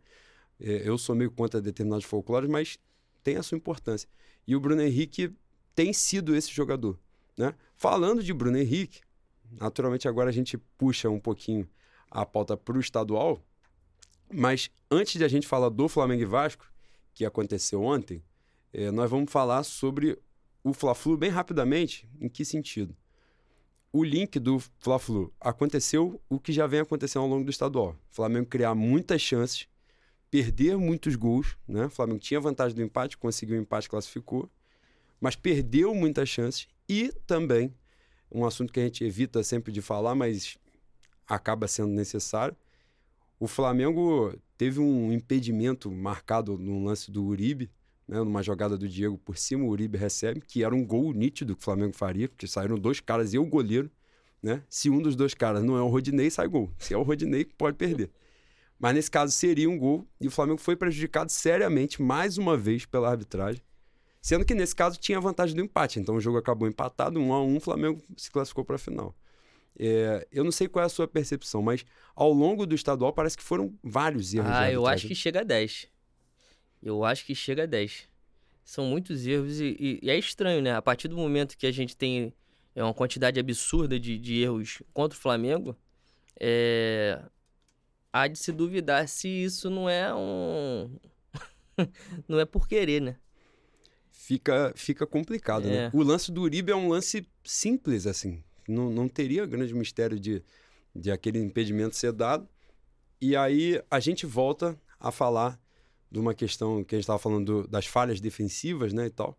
[0.60, 2.80] É, eu sou meio contra determinados folclores, mas
[3.24, 4.10] tem a sua importância.
[4.48, 5.34] E o Bruno Henrique
[5.74, 6.98] tem sido esse jogador,
[7.38, 7.54] né?
[7.76, 9.02] Falando de Bruno Henrique,
[9.52, 11.68] Naturalmente, agora a gente puxa um pouquinho
[12.10, 13.42] a pauta para o estadual,
[14.32, 16.66] mas antes de a gente falar do Flamengo e Vasco,
[17.14, 18.24] que aconteceu ontem,
[18.78, 20.20] é, nós vamos falar sobre
[20.62, 22.10] o Fla-Flu bem rapidamente.
[22.20, 22.94] Em que sentido?
[23.92, 27.96] O link do Fla-Flu aconteceu o que já vem acontecendo ao longo do estadual.
[28.12, 29.66] O Flamengo criar muitas chances,
[30.30, 31.86] perder muitos gols, né?
[31.86, 34.50] O Flamengo tinha vantagem do empate, conseguiu o empate, classificou,
[35.22, 37.74] mas perdeu muitas chances e também
[38.30, 40.58] um assunto que a gente evita sempre de falar, mas
[41.26, 42.58] acaba sendo necessário.
[43.40, 47.72] O Flamengo teve um impedimento marcado no lance do Uribe,
[48.08, 51.56] né, numa jogada do Diego por cima, o Uribe recebe, que era um gol nítido
[51.56, 53.90] que o Flamengo faria, porque saíram dois caras e o goleiro.
[54.42, 54.62] Né?
[54.70, 56.72] Se um dos dois caras não é o Rodinei, sai gol.
[56.78, 58.12] Se é o Rodinei, pode perder.
[58.80, 62.86] Mas nesse caso seria um gol e o Flamengo foi prejudicado seriamente mais uma vez
[62.86, 63.62] pela arbitragem.
[64.22, 66.00] Sendo que nesse caso tinha vantagem do empate.
[66.00, 69.16] Então o jogo acabou empatado, um a um, o Flamengo se classificou para a final.
[69.78, 73.38] É, eu não sei qual é a sua percepção, mas ao longo do estadual parece
[73.38, 74.52] que foram vários erros.
[74.52, 75.88] Ah, eu acho que chega a 10.
[76.86, 78.08] Eu acho que chega a 10.
[78.64, 80.74] São muitos erros e, e, e, é estranho, né?
[80.74, 82.32] A partir do momento que a gente tem
[82.74, 85.76] é, uma quantidade absurda de, de erros contra o Flamengo,
[86.40, 87.22] é...
[88.14, 90.98] há de se duvidar se isso não é um.
[92.30, 93.18] não é por querer, né?
[94.26, 95.76] fica, fica complicado, né?
[95.76, 95.78] é.
[95.84, 95.92] né?
[95.94, 98.44] O lance do Uribe é um lance simples, assim.
[98.68, 100.42] Não, não teria grande mistério de,
[100.96, 102.50] de aquele impedimento ser dado.
[103.22, 105.60] E aí a gente volta a falar
[106.16, 109.38] de uma questão que a gente estava falando do, das falhas defensivas, né, e tal.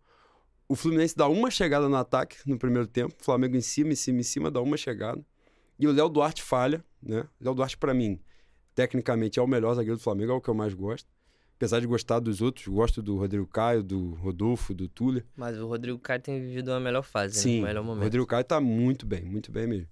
[0.68, 3.96] O Fluminense dá uma chegada no ataque no primeiro tempo, o Flamengo em cima, em
[3.96, 5.24] cima, em cima, dá uma chegada.
[5.78, 7.26] E o Léo Duarte falha, né?
[7.40, 8.20] Léo Duarte, para mim,
[8.74, 11.08] tecnicamente é o melhor zagueiro do Flamengo, é o que eu mais gosto.
[11.56, 15.24] Apesar de gostar dos outros, gosto do Rodrigo Caio, do Rodolfo, do Túlio.
[15.34, 17.68] Mas o Rodrigo Caio tem vivido uma melhor fase, Sim, né?
[17.68, 18.02] melhor momento.
[18.02, 19.88] o Rodrigo Caio tá muito bem, muito bem mesmo.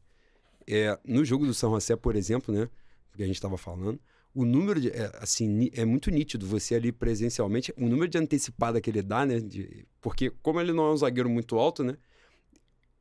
[0.66, 2.68] É, no jogo do São José, por exemplo, né?
[3.16, 3.98] Que a gente estava falando,
[4.34, 4.90] o número de.
[4.90, 9.24] É, assim, é muito nítido você ali presencialmente, o número de antecipada que ele dá,
[9.24, 9.38] né?
[9.40, 11.96] De, porque, como ele não é um zagueiro muito alto, né?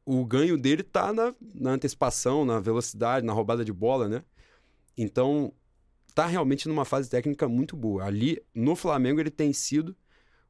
[0.05, 4.23] O ganho dele tá na, na antecipação, na velocidade, na roubada de bola, né?
[4.97, 5.51] Então,
[6.07, 8.03] está realmente numa fase técnica muito boa.
[8.05, 9.95] Ali, no Flamengo, ele tem sido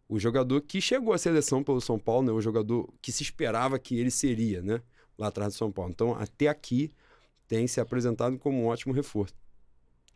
[0.09, 2.31] o jogador que chegou à seleção pelo São Paulo, né?
[2.33, 4.81] O jogador que se esperava que ele seria, né?
[5.17, 5.91] Lá atrás do São Paulo.
[5.91, 6.91] Então, até aqui,
[7.47, 9.42] tem se apresentado como um ótimo reforço.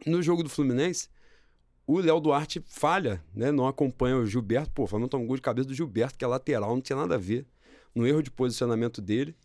[0.05, 1.09] No jogo do Fluminense,
[1.85, 3.51] o Léo Duarte falha, né?
[3.51, 4.71] Não acompanha o Gilberto.
[4.71, 6.97] Pô, o Flamengo tá um gol de cabeça do Gilberto, que é lateral, não tinha
[6.97, 7.45] nada a ver.
[7.95, 9.35] No erro de posicionamento dele.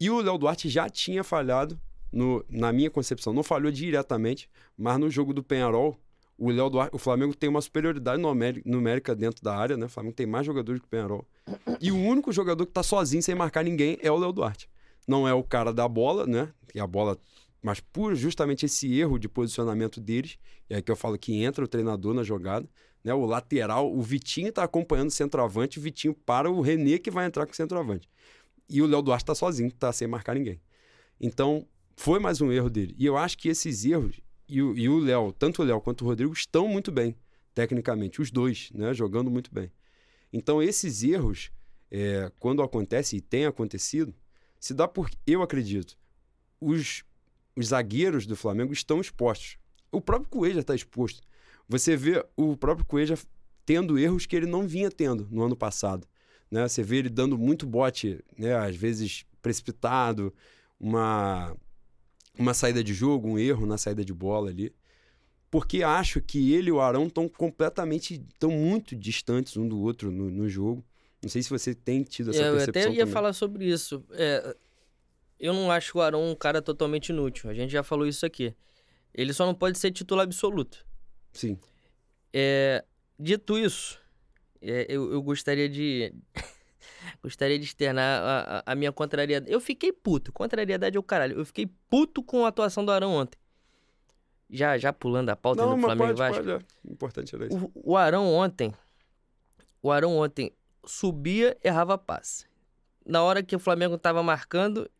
[0.00, 1.78] E o Léo Duarte já tinha falhado,
[2.10, 5.96] no, na minha concepção, não falhou diretamente, mas no jogo do Penharol,
[6.36, 8.20] o Léo Duarte, o Flamengo tem uma superioridade
[8.64, 9.86] numérica dentro da área, né?
[9.86, 11.24] O Flamengo tem mais jogadores que o Penharol.
[11.80, 14.68] E o único jogador que tá sozinho, sem marcar ninguém, é o Léo Duarte.
[15.06, 16.48] Não é o cara da bola, né?
[16.74, 17.18] E a bola
[17.64, 21.64] mas por justamente esse erro de posicionamento deles, e aí que eu falo que entra
[21.64, 22.68] o treinador na jogada,
[23.02, 23.14] né?
[23.14, 27.24] O lateral, o Vitinho está acompanhando o centroavante, o Vitinho para o René que vai
[27.24, 28.06] entrar com o centroavante.
[28.68, 30.60] E o Léo Duarte está sozinho, está sem marcar ninguém.
[31.18, 32.94] Então, foi mais um erro dele.
[32.98, 36.34] E eu acho que esses erros, e o Léo, tanto o Léo quanto o Rodrigo,
[36.34, 37.16] estão muito bem,
[37.54, 38.92] tecnicamente, os dois, né?
[38.92, 39.72] Jogando muito bem.
[40.30, 41.50] Então, esses erros,
[41.90, 44.14] é, quando acontece e tem acontecido,
[44.60, 45.98] se dá por, eu acredito,
[46.60, 47.04] os
[47.56, 49.58] os zagueiros do Flamengo estão expostos.
[49.90, 51.22] O próprio Coelho está exposto.
[51.68, 53.16] Você vê o próprio Coelho
[53.64, 56.06] tendo erros que ele não vinha tendo no ano passado.
[56.50, 56.66] Né?
[56.66, 58.54] Você vê ele dando muito bote, né?
[58.54, 60.32] às vezes precipitado,
[60.78, 61.56] uma,
[62.38, 64.74] uma saída de jogo, um erro na saída de bola ali.
[65.50, 70.10] Porque acho que ele e o Arão estão completamente, estão muito distantes um do outro
[70.10, 70.84] no, no jogo.
[71.22, 72.82] Não sei se você tem tido essa eu percepção.
[72.82, 73.12] Eu até ia também.
[73.12, 74.04] falar sobre isso.
[74.12, 74.56] É,
[75.44, 77.50] eu não acho o Arão um cara totalmente inútil.
[77.50, 78.54] A gente já falou isso aqui.
[79.12, 80.86] Ele só não pode ser titular absoluto.
[81.32, 81.58] Sim.
[82.32, 82.82] É,
[83.18, 84.00] dito isso,
[84.62, 86.14] é, eu, eu, gostaria de.
[87.22, 89.52] gostaria de externar a, a, minha contrariedade.
[89.52, 90.32] Eu fiquei puto.
[90.32, 91.38] Contrariedade é o caralho.
[91.38, 93.38] Eu fiquei puto com a atuação do Arão ontem.
[94.48, 96.42] Já, já pulando a pauta não, do Flamengo pode, Vasco.
[96.42, 96.90] Pode, é.
[96.90, 97.70] Importante era isso.
[97.74, 98.72] O, o Arão ontem.
[99.82, 100.50] O Arão ontem
[100.86, 102.46] subia, errava passe.
[103.04, 104.90] Na hora que o Flamengo tava marcando,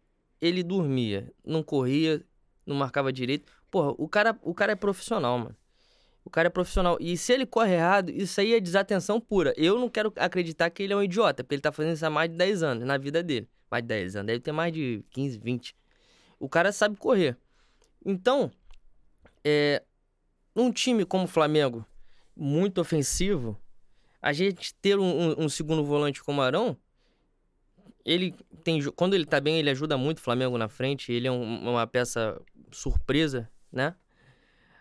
[0.40, 2.24] ele dormia, não corria,
[2.66, 3.50] não marcava direito.
[3.70, 5.56] Porra, o cara, o cara é profissional, mano.
[6.24, 6.96] O cara é profissional.
[7.00, 9.52] E se ele corre errado, isso aí é desatenção pura.
[9.56, 12.10] Eu não quero acreditar que ele é um idiota, porque ele tá fazendo isso há
[12.10, 13.48] mais de 10 anos na vida dele.
[13.70, 14.26] Mais de 10 anos.
[14.28, 15.76] Deve ter mais de 15, 20.
[16.38, 17.36] O cara sabe correr.
[18.04, 18.50] Então,
[19.44, 19.82] é,
[20.56, 21.84] um time como o Flamengo,
[22.34, 23.60] muito ofensivo,
[24.20, 26.76] a gente ter um, um, um segundo volante como Arão,
[28.04, 28.82] ele tem.
[28.92, 31.12] Quando ele tá bem, ele ajuda muito o Flamengo na frente.
[31.12, 32.40] Ele é um, uma peça
[32.70, 33.94] surpresa, né?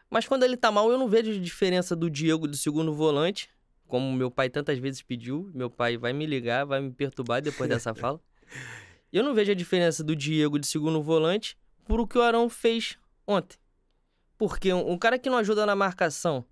[0.09, 3.49] Mas quando ele tá mal, eu não vejo diferença do Diego do segundo volante,
[3.87, 5.49] como meu pai tantas vezes pediu.
[5.53, 8.19] Meu pai vai me ligar, vai me perturbar depois dessa fala.
[9.11, 12.49] Eu não vejo a diferença do Diego de segundo volante por o que o Arão
[12.49, 13.57] fez ontem.
[14.37, 16.45] Porque um, um cara que não ajuda na marcação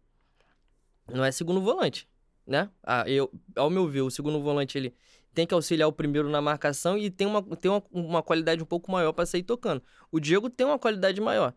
[1.12, 2.08] não é segundo volante,
[2.48, 2.70] né?
[2.84, 4.96] Ah, eu, ao meu ver, o segundo volante ele
[5.34, 8.66] tem que auxiliar o primeiro na marcação e tem uma, tem uma, uma qualidade um
[8.66, 9.82] pouco maior para sair tocando.
[10.12, 11.54] O Diego tem uma qualidade maior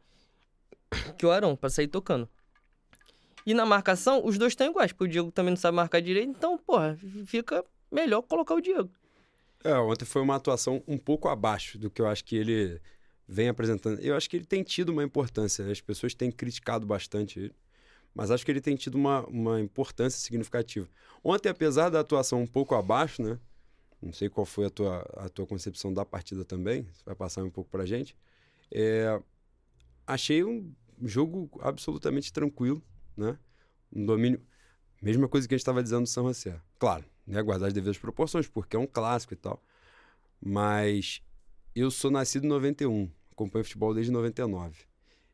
[1.18, 2.28] que o Arão para sair tocando.
[3.46, 6.30] E na marcação, os dois estão iguais, porque o Diego também não sabe marcar direito,
[6.30, 8.90] então, porra, fica melhor colocar o Diego.
[9.62, 12.80] É, ontem foi uma atuação um pouco abaixo do que eu acho que ele
[13.26, 14.00] vem apresentando.
[14.00, 15.72] Eu acho que ele tem tido uma importância, né?
[15.72, 17.54] as pessoas têm criticado bastante ele,
[18.14, 20.88] mas acho que ele tem tido uma, uma importância significativa.
[21.22, 23.38] Ontem, apesar da atuação um pouco abaixo, né?
[24.04, 27.42] Não sei qual foi a tua, a tua concepção da partida também, você vai passar
[27.42, 28.14] um pouco pra gente.
[28.70, 29.18] É,
[30.06, 30.70] achei um
[31.02, 32.82] jogo absolutamente tranquilo,
[33.16, 33.38] né?
[33.90, 34.42] Um domínio.
[35.00, 36.60] Mesma coisa que a gente estava dizendo do São José.
[36.78, 37.40] Claro, né?
[37.40, 39.62] guardar as devidas proporções, porque é um clássico e tal.
[40.38, 41.22] Mas
[41.74, 44.84] eu sou nascido em 91, acompanho futebol desde 99.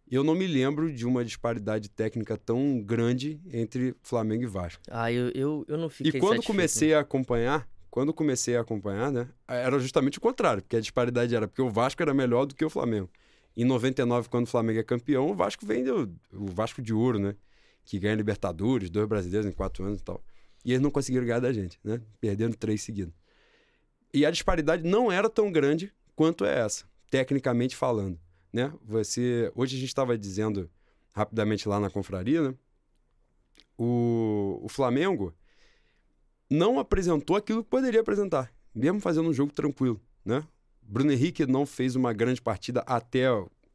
[0.09, 4.83] Eu não me lembro de uma disparidade técnica tão grande entre Flamengo e Vasco.
[4.88, 9.11] Ah, eu, eu, eu não fiquei E quando comecei a acompanhar, quando comecei a acompanhar,
[9.11, 12.55] né, era justamente o contrário, porque a disparidade era porque o Vasco era melhor do
[12.55, 13.11] que o Flamengo.
[13.57, 17.18] Em 99, quando o Flamengo é campeão, o Vasco vem do, o Vasco de ouro,
[17.18, 17.35] né,
[17.85, 20.22] que ganha Libertadores, dois brasileiros em quatro anos e tal.
[20.64, 23.12] E eles não conseguiram ganhar da gente, né, perdendo três seguidos.
[24.14, 28.18] E a disparidade não era tão grande quanto é essa, tecnicamente falando,
[28.53, 28.72] né?
[28.85, 30.68] Você, hoje a gente estava dizendo
[31.12, 32.55] rapidamente lá na confraria, né?
[33.79, 35.33] O, o Flamengo
[36.50, 40.44] não apresentou aquilo que poderia apresentar, mesmo fazendo um jogo tranquilo, né?
[40.82, 43.28] Bruno Henrique não fez uma grande partida até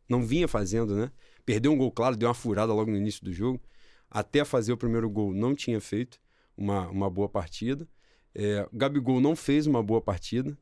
[0.08, 1.12] não vinha fazendo, né?
[1.46, 3.62] Perdeu um gol claro, deu uma furada logo no início do jogo.
[4.10, 6.20] Até fazer o primeiro gol não tinha feito
[6.58, 7.88] uma, uma boa partida.
[8.34, 10.58] É, Gabigol não fez uma boa partida.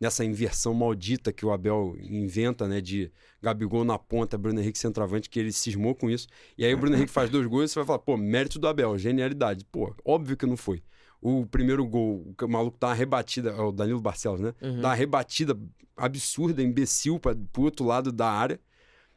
[0.00, 2.80] Nessa inversão maldita que o Abel inventa, né?
[2.80, 3.10] De
[3.42, 6.28] Gabigol na ponta, Bruno Henrique centroavante, que ele cismou com isso.
[6.56, 8.68] E aí o Bruno Henrique faz dois gols e você vai falar, pô, mérito do
[8.68, 9.64] Abel, genialidade.
[9.64, 10.82] Pô, óbvio que não foi
[11.20, 14.54] o primeiro gol, o maluco dá uma rebatida, é o Danilo Barcelos, né?
[14.62, 14.80] Uhum.
[14.80, 15.58] Dá uma rebatida
[15.96, 18.60] absurda, imbecil para pro outro lado da área.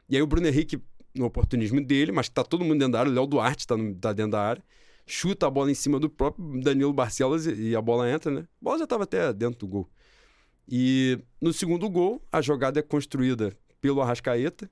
[0.09, 0.81] E aí o Bruno Henrique
[1.13, 3.11] no oportunismo dele, mas tá todo mundo dentro da área.
[3.11, 4.63] O Léo Duarte tá, no, tá dentro da área.
[5.05, 8.41] Chuta a bola em cima do próprio Danilo Barcelos e, e a bola entra, né?
[8.41, 9.89] A bola já tava até dentro do gol.
[10.67, 14.69] E no segundo gol, a jogada é construída pelo Arrascaeta.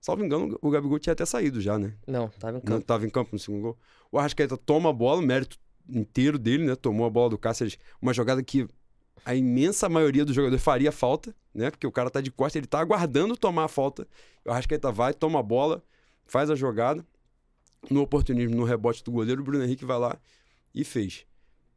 [0.00, 1.94] Salvo engano, o Gabigol tinha até saído já, né?
[2.06, 2.84] Não, tava em Não campo.
[2.84, 3.78] tava em campo no segundo gol.
[4.10, 6.74] O Arrascaeta toma a bola, mérito inteiro dele, né?
[6.74, 7.78] Tomou a bola do Cáceres.
[8.00, 8.66] Uma jogada que
[9.24, 11.70] a imensa maioria dos jogadores faria falta, né?
[11.70, 14.06] Porque o cara tá de costas, ele tá aguardando tomar a falta.
[14.44, 15.82] O Arrascaeta vai, toma a bola,
[16.26, 17.04] faz a jogada.
[17.90, 20.18] No oportunismo, no rebote do goleiro, o Bruno Henrique vai lá
[20.74, 21.24] e fez.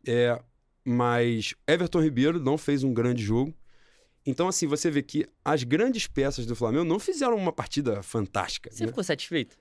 [0.06, 0.42] É,
[0.84, 3.54] mas Everton Ribeiro não fez um grande jogo.
[4.26, 8.70] Então, assim, você vê que as grandes peças do Flamengo não fizeram uma partida fantástica.
[8.72, 8.88] Você né?
[8.88, 9.58] ficou satisfeito?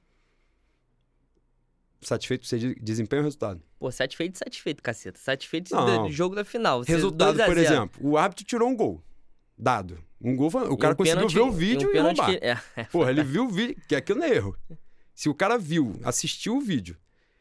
[2.03, 3.61] Satisfeito com de desempenho ou resultado?
[3.79, 5.19] Pô, satisfeito, satisfeito, caceta.
[5.19, 6.05] Satisfeito Não.
[6.07, 6.83] do jogo da final.
[6.83, 7.75] Você- Resultado, 2 a por 0.
[7.75, 9.03] exemplo, o árbitro tirou um gol.
[9.57, 9.99] Dado.
[10.23, 12.27] Um gol, o cara um conseguiu pênalti- ver o vídeo um e, roubar.
[12.27, 12.85] que- é, é.
[12.85, 14.57] Porra, ele viu o vídeo, que aquilo não é erro.
[15.15, 16.97] Se o cara viu, assistiu o vídeo,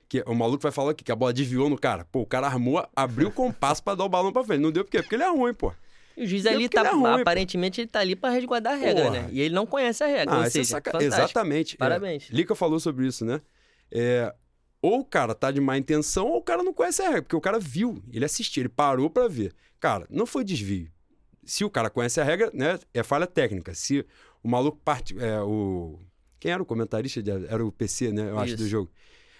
[0.09, 2.03] que o maluco vai falar aqui que a bola desviou no cara.
[2.11, 4.59] Pô, o cara armou, abriu o compasso pra dar o balão pra frente.
[4.61, 5.01] Não deu por quê?
[5.01, 5.71] Porque ele é ruim, pô.
[6.17, 6.81] E o juiz É ali tá.
[6.81, 7.21] ele é ruim, pô.
[7.21, 9.21] aparentemente ele tá ali pra resguardar a regra, Porra.
[9.21, 9.29] né?
[9.31, 10.41] E ele não conhece a regra.
[10.41, 11.15] Ah, é seja, saca- fantástico.
[11.23, 11.75] Exatamente.
[11.75, 11.77] é.
[11.77, 12.29] Parabéns.
[12.29, 13.39] Lica falou sobre isso, né?
[13.91, 14.33] É,
[14.81, 17.35] ou o cara tá de má intenção, ou o cara não conhece a regra, porque
[17.35, 19.53] o cara viu, ele assistiu, ele parou pra ver.
[19.79, 20.89] Cara, não foi desvio.
[21.43, 23.73] Se o cara conhece a regra, né, é falha técnica.
[23.73, 24.05] Se
[24.43, 25.17] o maluco parte.
[25.19, 25.99] É, o...
[26.39, 27.21] Quem era o comentarista?
[27.23, 28.29] de- Era o PC, né?
[28.29, 28.69] Eu acho, do Isso.
[28.69, 28.91] jogo.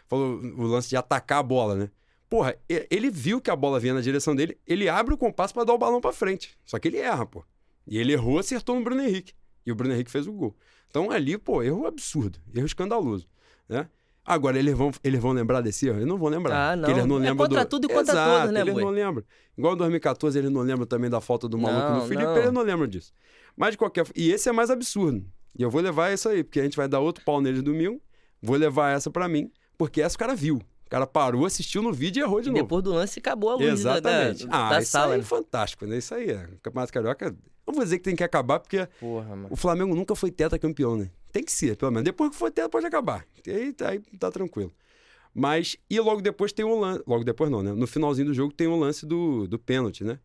[0.08, 1.90] Falou o lance de atacar a bola, né?
[2.28, 5.64] Porra, ele viu que a bola vinha na direção dele, ele abre o compasso pra
[5.64, 6.58] dar o balão pra frente.
[6.66, 7.44] Só que ele erra, pô.
[7.88, 9.34] E ele errou, acertou no Bruno Henrique.
[9.66, 10.56] E o Bruno Henrique fez o gol.
[10.90, 13.28] Então ali, pô, erro absurdo, erro escandaloso,
[13.68, 13.88] né?
[14.26, 15.98] Agora, eles vão, eles vão lembrar desse erro?
[15.98, 16.74] Eles não vão lembrar.
[16.74, 17.18] Ah, porque Eles não.
[17.18, 17.70] não É lembram contra do...
[17.70, 18.84] tudo e contra Exato, todos, né, eles boi?
[18.84, 19.24] não lembram.
[19.58, 22.38] Igual em 2014, eles não lembram também da falta do maluco Não, no Felipe, não.
[22.38, 23.12] eles não lembram disso.
[23.58, 25.26] Mas de qualquer E esse é mais absurdo.
[25.58, 28.00] E eu vou levar isso aí, porque a gente vai dar outro pau neles domingo.
[28.42, 30.62] Vou levar essa pra mim, porque essa o cara viu.
[30.90, 32.64] O cara parou, assistiu no vídeo e errou de E novo.
[32.64, 34.48] depois do lance acabou a luz da- Exatamente.
[34.48, 35.14] da, ah, da isso sala.
[35.14, 35.24] aí é né?
[35.24, 35.98] fantástico, né?
[36.00, 36.46] Isso aí é.
[36.46, 37.30] O Campeonato Carioca.
[37.68, 39.48] Não vou dizer que tem que acabar, porque Porra, mano.
[39.52, 41.12] o Flamengo nunca foi tetracampeão, né?
[41.32, 42.06] Tem que ser, pelo menos.
[42.06, 43.24] Depois que for tetra, pode acabar.
[43.46, 44.74] E aí, aí tá tranquilo.
[45.32, 47.04] Mas, e logo depois tem um lance.
[47.06, 47.72] Logo depois não, né?
[47.72, 50.20] No finalzinho do jogo tem um lance do, do pênalti, né?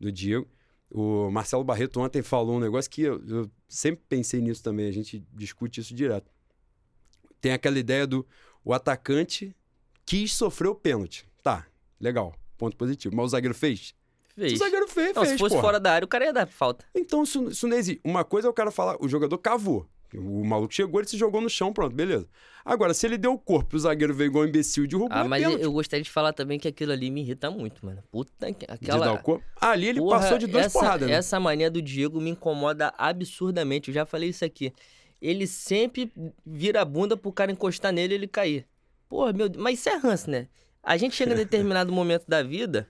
[0.00, 0.48] Do Diego.
[0.90, 4.88] O Marcelo Barreto ontem falou um negócio que eu, eu sempre pensei nisso também.
[4.88, 6.28] A gente discute isso direto.
[7.40, 8.26] Tem aquela ideia do
[8.64, 9.54] o atacante
[10.10, 11.24] quis sofrer o pênalti.
[11.42, 11.66] Tá,
[12.00, 12.34] legal.
[12.58, 13.14] Ponto positivo.
[13.14, 13.94] Mas o zagueiro fez?
[14.34, 14.54] Fez.
[14.54, 15.62] O zagueiro fez, Não, fez, se fosse porra.
[15.66, 16.84] fora da área, o cara ia dar falta.
[16.94, 18.00] Então isso, isso não existe.
[18.04, 19.86] Uma coisa é o cara falar, o jogador cavou.
[20.12, 22.28] O maluco chegou, ele se jogou no chão, pronto, beleza.
[22.64, 25.16] Agora, se ele deu o corpo e o zagueiro veio igual um imbecil e derrubou,
[25.16, 25.64] Ah, é mas eu, pênalti.
[25.64, 28.02] eu gostaria de falar também que aquilo ali me irrita muito, mano.
[28.10, 28.66] Puta que.
[28.66, 29.06] De Aquela.
[29.06, 29.44] dar o corpo.
[29.60, 31.14] Ali ele Porra, passou de duas essa, porradas, né?
[31.14, 33.88] Essa mania do Diego me incomoda absurdamente.
[33.90, 34.72] Eu já falei isso aqui.
[35.22, 36.12] Ele sempre
[36.44, 38.66] vira a bunda pro cara encostar nele e ele cair.
[39.10, 39.62] Porra, meu Deus.
[39.62, 40.48] Mas isso é ranço, né?
[40.82, 42.88] A gente chega em determinado momento da vida,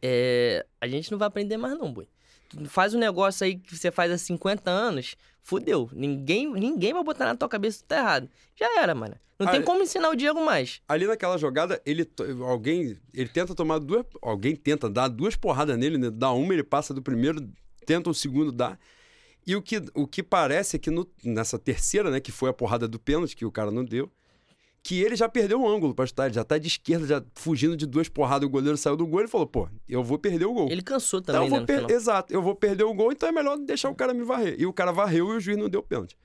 [0.00, 2.08] é, a gente não vai aprender mais, não, boi.
[2.48, 5.90] Tu faz um negócio aí que você faz há 50 anos, fudeu.
[5.92, 8.30] Ninguém, ninguém vai botar na tua cabeça que tu tá errado.
[8.54, 9.16] Já era, mano.
[9.38, 10.80] Não tem Ah, como ensinar o Diego mais.
[10.88, 12.08] Ali naquela jogada, ele
[12.46, 16.08] alguém, ele tenta tomar duas, alguém tenta dar duas porradas nele, né?
[16.10, 17.46] Dá uma, ele passa do primeiro,
[17.84, 18.78] tenta o segundo, dá.
[19.46, 22.52] E o que, o que parece é que no- nessa terceira, né, que foi a
[22.52, 24.10] porrada do pênalti que o cara não deu,
[24.86, 27.76] que ele já perdeu o ângulo pra chutar, ele já tá de esquerda, já fugindo
[27.76, 30.52] de duas porradas, o goleiro saiu do gol, ele falou, pô, eu vou perder o
[30.54, 30.68] gol.
[30.70, 31.90] Ele cansou Então, também, eu vou né, per-.
[31.90, 34.54] Exato, eu vou perder o gol, então é melhor deixar o cara me varrer.
[34.56, 36.16] E o cara varreu e o juiz não deu pênalti.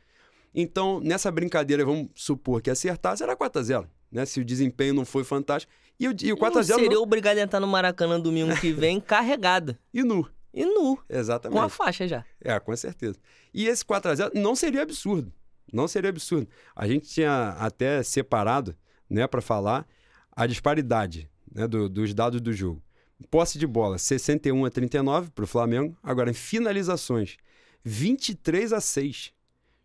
[0.54, 4.26] Então, nessa brincadeira, vamos supor que acertar, será 4x0, né?
[4.28, 5.74] Se o desempenho não foi fantástico.
[6.00, 7.02] E o, e o Não 4x0 seria não...
[7.02, 9.76] obrigado a entrar no Maracanã domingo que vem carregado.
[9.92, 10.28] e nu.
[10.54, 11.00] E nu.
[11.10, 11.58] Exatamente.
[11.58, 12.24] Com a faixa já.
[12.44, 13.18] É, com certeza.
[13.54, 15.34] E esse 4x0 não seria absurdo.
[15.72, 16.48] Não seria absurdo.
[16.76, 18.76] A gente tinha até separado,
[19.10, 19.88] né, para falar
[20.32, 22.82] a disparidade né, do- dos dados do jogo.
[23.30, 25.96] Posse de bola, 61 a 39 para o Flamengo.
[26.02, 27.38] Agora, em finalizações,
[27.84, 29.32] 23 a 6.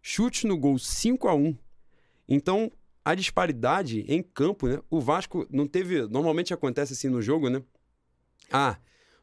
[0.01, 1.57] Chutes no gol, 5 a 1.
[2.29, 2.70] Então,
[3.05, 4.81] a disparidade em campo, né?
[4.88, 6.07] O Vasco não teve.
[6.07, 7.62] Normalmente acontece assim no jogo, né?
[8.51, 8.78] Ah,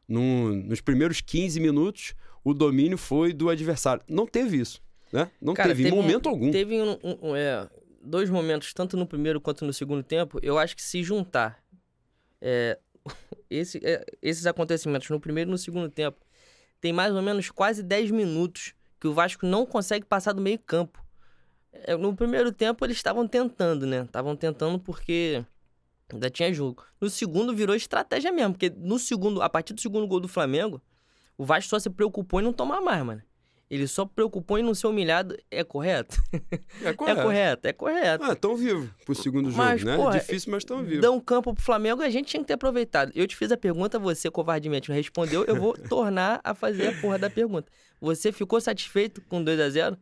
[0.07, 4.03] no- nos primeiros 15 minutos, o domínio foi do adversário.
[4.07, 4.81] Não teve isso,
[5.13, 5.29] né?
[5.39, 6.51] Não Cara, teve, um- momento algum.
[6.51, 7.69] Teve um- um- um, é,
[8.01, 10.39] dois momentos, tanto no primeiro quanto no segundo tempo.
[10.41, 11.63] Eu acho que se juntar
[12.41, 12.77] é,
[13.49, 16.17] esse- é, esses acontecimentos no primeiro e no segundo tempo,
[16.81, 20.59] tem mais ou menos quase 10 minutos que o Vasco não consegue passar do meio
[20.59, 21.01] campo.
[21.71, 24.03] É, no primeiro tempo eles estavam tentando, né?
[24.03, 25.43] Estavam tentando porque
[26.11, 26.83] ainda tinha jogo.
[26.99, 30.81] No segundo virou estratégia mesmo, porque no segundo, a partir do segundo gol do Flamengo,
[31.37, 33.21] o Vasco só se preocupou em não tomar mais, mano.
[33.69, 36.21] Ele só preocupou em não ser humilhado, é correto?
[36.83, 37.19] É correto.
[37.19, 38.23] É correto, é correto.
[38.23, 39.95] Ah, tão vivo pro segundo jogo, Mas, né?
[39.95, 41.01] porra, Difícil, mas tão vivo.
[41.01, 43.11] Dá um campo pro Flamengo, a gente tinha que ter aproveitado.
[43.15, 47.01] Eu te fiz a pergunta, você covardemente não respondeu, eu vou tornar a fazer a
[47.01, 47.71] porra da pergunta.
[47.99, 49.97] Você ficou satisfeito com 2 a 0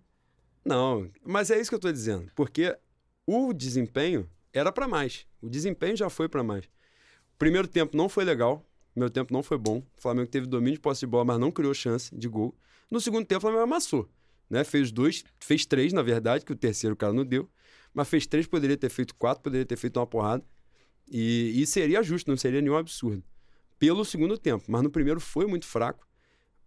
[0.66, 2.30] Não, mas é isso que eu tô dizendo.
[2.36, 2.76] Porque
[3.26, 5.26] o desempenho era pra mais.
[5.42, 6.66] O desempenho já foi pra mais.
[6.66, 8.66] O primeiro tempo não foi legal.
[8.96, 9.78] Meu tempo não foi bom.
[9.98, 12.54] O Flamengo teve domínio de posse de bola, mas não criou chance de gol.
[12.92, 14.08] No segundo tempo, o Flamengo amassou.
[14.50, 14.66] Né?
[14.66, 17.50] Fez dois, fez três, na verdade, que o terceiro o cara não deu.
[17.94, 20.44] Mas fez três, poderia ter feito quatro, poderia ter feito uma porrada.
[21.10, 23.24] E, e seria justo, não seria nenhum absurdo.
[23.80, 24.66] Pelo segundo tempo.
[24.68, 26.06] Mas no primeiro foi muito fraco.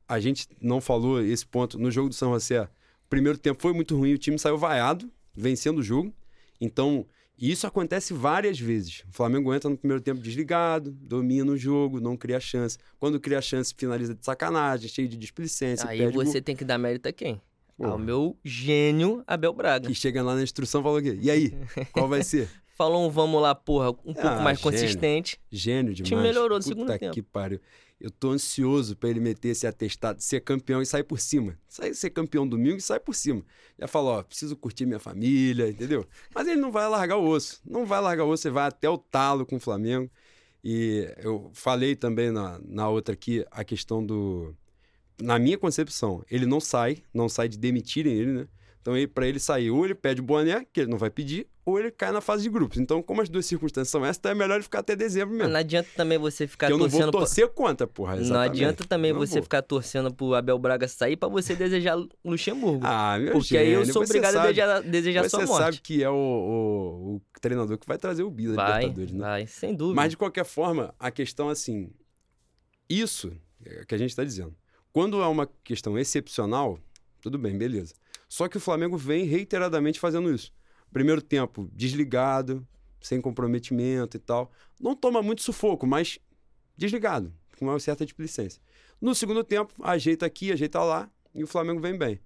[0.08, 2.62] A gente não falou esse ponto no jogo do São José.
[2.62, 6.14] O primeiro tempo foi muito ruim, o time saiu vaiado, vencendo o jogo.
[6.60, 7.06] Então,
[7.36, 9.00] isso acontece várias vezes.
[9.10, 12.78] O Flamengo entra no primeiro tempo desligado, domina o jogo, não cria chance.
[12.98, 15.88] Quando cria chance, finaliza de sacanagem, cheio de displicência.
[15.88, 16.42] Aí você gol.
[16.42, 17.40] tem que dar mérito a quem?
[17.78, 17.98] Ao Porra.
[17.98, 19.88] meu gênio Abel Braga.
[19.88, 21.18] Que chega lá na instrução e fala o quê?
[21.20, 21.52] E aí?
[21.92, 22.48] Qual vai ser?
[22.76, 24.72] Falou um vamos lá, porra, um pouco Ah, mais gênio.
[24.72, 25.40] consistente.
[25.50, 26.08] Gênio demais.
[26.08, 27.12] time melhorou no Puta segundo tempo.
[27.14, 27.60] que pariu.
[28.04, 31.58] Eu tô ansioso pra ele meter esse atestado, ser campeão e sair por cima.
[31.66, 33.42] Sair ser campeão domingo e sair por cima.
[33.78, 36.06] Já falou, ó, preciso curtir minha família, entendeu?
[36.34, 37.62] Mas ele não vai largar o osso.
[37.64, 40.10] Não vai largar o osso, ele vai até o talo com o Flamengo.
[40.62, 44.54] E eu falei também na, na outra aqui a questão do.
[45.22, 48.48] Na minha concepção, ele não sai, não sai de demitirem ele, né?
[48.84, 51.80] Então, para ele sair, ou ele pede o boné, que ele não vai pedir, ou
[51.80, 52.76] ele cai na fase de grupos.
[52.76, 55.50] Então, como as duas circunstâncias são essas, então é melhor ele ficar até dezembro mesmo.
[55.50, 58.16] não adianta também você ficar Que eu não torcendo vou torcer contra, porra.
[58.16, 58.50] Não exatamente.
[58.50, 59.42] adianta também Não você vou.
[59.44, 62.80] ficar torcendo pro Abel Braga sair pra você desejar Luxemburgo.
[62.84, 65.46] Ah, meu porque aí eu gênio, sou você obrigado a sabe- desejar, desejar Você sua
[65.46, 65.62] morte.
[65.64, 69.18] sabe que é o, o- o treinador que vai trazer o Bila vai, Libertadores, né?
[69.20, 69.96] vai, sem dúvida.
[69.96, 71.90] Mas, de qualquer forma, a questão, assim...
[72.86, 73.32] Isso
[73.64, 74.54] é que a gente está dizendo.
[74.92, 76.78] Quando é uma questão excepcional,
[77.22, 77.94] tudo bem, beleza.
[78.34, 80.52] Só que o Flamengo vem reiteradamente fazendo isso.
[80.92, 82.66] Primeiro tempo, desligado,
[83.00, 84.50] sem comprometimento e tal.
[84.80, 86.18] Não toma muito sufoco, mas
[86.76, 88.60] desligado, com uma certa displicência.
[89.00, 92.16] No segundo tempo, ajeita aqui, ajeita lá, e o Flamengo vem bem.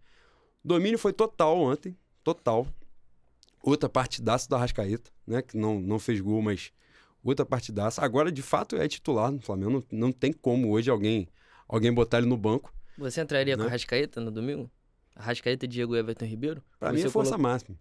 [0.65, 1.95] O domínio foi total ontem,
[2.25, 2.67] total.
[3.63, 5.43] Outra partidaça do Arrascaeta, né?
[5.43, 6.73] Que não, não fez gol, mas
[7.23, 8.03] outra partidaça.
[8.03, 9.85] Agora, de fato, é titular no Flamengo.
[9.93, 11.29] Não, não tem como hoje alguém,
[11.69, 12.73] alguém botar ele no banco.
[12.97, 13.69] Você entraria com Né?
[13.69, 14.71] a Rascaeta no domingo?
[15.19, 16.63] Arrascaeta, Diego e Everton Ribeiro?
[16.79, 17.77] Pra mim é força colo- máxima.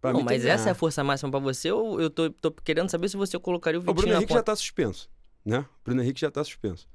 [0.00, 0.74] Pra não, mas essa é a ganhar.
[0.74, 3.84] força máxima pra você ou eu tô, tô querendo saber se você colocaria o O
[3.86, 5.10] Vitinho Bruno na Henrique já tá suspenso,
[5.44, 5.60] né?
[5.60, 6.86] O Bruno Henrique já tá suspenso.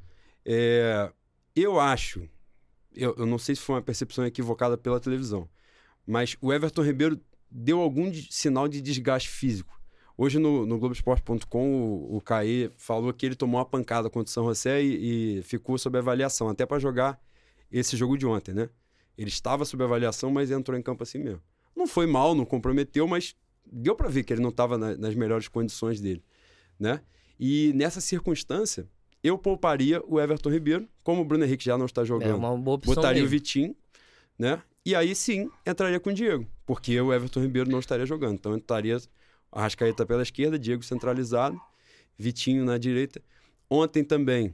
[0.45, 1.11] É,
[1.55, 2.29] eu acho,
[2.95, 5.49] eu, eu não sei se foi uma percepção equivocada pela televisão,
[6.05, 7.19] mas o Everton Ribeiro
[7.49, 9.79] deu algum sinal de desgaste físico.
[10.15, 14.31] Hoje no, no Globoesporte.com o, o Caê falou que ele tomou uma pancada contra o
[14.33, 17.19] São José e, e ficou sob avaliação, até para jogar
[17.71, 18.69] esse jogo de ontem, né?
[19.21, 21.41] Ele estava sob avaliação, mas entrou em campo assim mesmo.
[21.75, 23.35] Não foi mal, não comprometeu, mas
[23.71, 26.23] deu para ver que ele não estava nas melhores condições dele,
[26.79, 27.01] né?
[27.39, 28.87] E nessa circunstância,
[29.23, 32.35] eu pouparia o Everton Ribeiro, como o Bruno Henrique já não está É jogando.
[32.35, 33.27] uma boa opção botaria o.
[33.27, 33.75] Vitinho,
[34.37, 34.61] né?
[34.83, 38.33] E aí sim entraria com o Diego, porque o Everton Ribeiro não estaria jogando.
[38.35, 38.97] Então entraria
[39.51, 41.59] a Rascaeta pela esquerda, Diego centralizado,
[42.17, 43.21] Vitinho na direita.
[43.69, 44.53] Ontem também,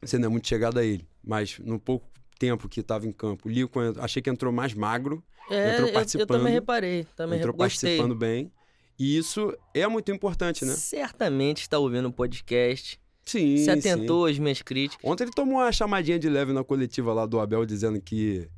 [0.00, 2.08] você não é muito chegado a ele, mas no pouco
[2.46, 5.86] tempo que estava em campo, o Lico achei que entrou mais magro, É, entrou eu-
[5.88, 7.90] eu, participando, também reparei, também entrou gostei.
[7.90, 8.50] participando bem.
[8.98, 10.74] E isso é muito importante, né?
[10.74, 13.70] Certamente está ouvindo o podcast, Sim, se sim.
[13.70, 15.08] atentou às minhas críticas.
[15.08, 18.48] Ontem ele tomou uma chamadinha de leve na coletiva lá do Abel, dizendo que,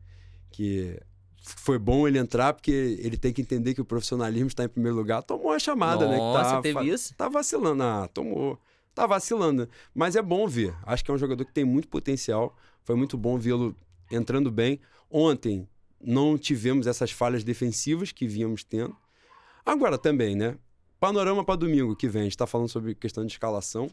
[0.50, 0.98] que
[1.42, 2.70] foi bom ele entrar, porque
[3.00, 5.22] ele tem que entender que o profissionalismo está em primeiro lugar.
[5.22, 6.14] Tomou a chamada, né?
[6.14, 7.14] que Nossa, tá, teve isso?
[7.14, 7.82] Tá vacilando.
[7.82, 8.58] Ah, tomou.
[8.94, 9.68] Tá vacilando.
[9.94, 10.74] Mas é bom ver.
[10.84, 12.56] Acho que é um jogador que tem muito potencial.
[12.84, 13.76] Foi muito bom vê-lo
[14.10, 14.78] entrando bem.
[15.10, 15.68] Ontem
[16.00, 18.96] não tivemos essas falhas defensivas que vínhamos tendo.
[19.64, 20.58] Agora também, né?
[21.00, 22.22] Panorama para domingo que vem.
[22.22, 23.90] A gente tá falando sobre questão de escalação.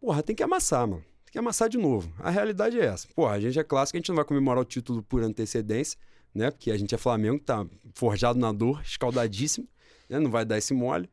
[0.00, 1.02] Porra, tem que amassar, mano.
[1.24, 2.12] Tem que amassar de novo.
[2.18, 3.06] A realidade é essa.
[3.14, 5.98] Porra, a gente é clássico, a gente não vai comemorar o título por antecedência,
[6.34, 6.50] né?
[6.50, 7.64] Porque a gente é Flamengo, tá
[7.94, 9.68] forjado na dor, escaldadíssimo,
[10.08, 10.18] né?
[10.18, 11.08] Não vai dar esse mole.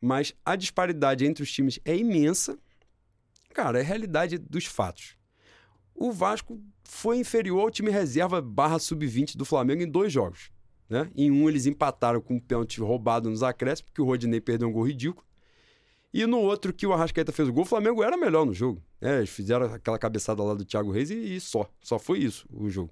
[0.00, 2.58] Mas a disparidade entre os times é imensa.
[3.52, 5.17] Cara, é a realidade dos fatos.
[5.98, 10.50] O Vasco foi inferior ao time reserva barra sub-20 do Flamengo em dois jogos.
[10.88, 11.10] Né?
[11.14, 14.72] Em um, eles empataram com um pênalti roubado nos acréscimos, porque o Rodinei perdeu um
[14.72, 15.26] gol ridículo.
[16.14, 18.82] E no outro que o Arrascaeta fez o gol, o Flamengo era melhor no jogo.
[19.00, 19.18] né?
[19.18, 21.68] eles fizeram aquela cabeçada lá do Thiago Reis e, e só.
[21.82, 22.90] Só foi isso o jogo.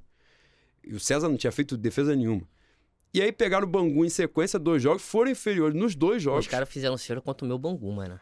[0.85, 2.43] E o César não tinha feito defesa nenhuma.
[3.15, 6.45] E aí pegaram o Bangu em sequência, dois jogos, foram inferiores nos dois jogos.
[6.45, 8.21] Os caras fizeram cera contra o meu Bangu, mano.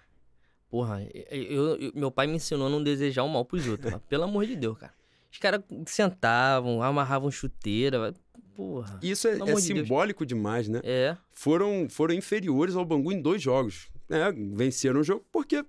[0.74, 4.24] Porra, eu, eu- meu pai me ensinou a não desejar o mal pros outros, pelo
[4.24, 4.92] amor de Deus, cara.
[5.30, 8.12] Os caras sentavam, amarravam chuteira.
[8.56, 8.98] Porra.
[9.00, 10.80] Isso é, é simbólico de demais, né?
[10.82, 11.16] É.
[11.30, 13.88] Foram, foram inferiores ao Bangu em dois jogos.
[14.10, 15.64] É, venceram o jogo porque,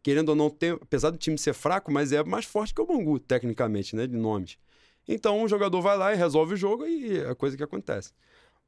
[0.00, 2.86] querendo ou não, tem, apesar do time ser fraco, mas é mais forte que o
[2.86, 4.06] Bangu, tecnicamente, né?
[4.06, 4.56] De nomes.
[5.08, 8.12] Então, um jogador vai lá e resolve o jogo e é a coisa que acontece.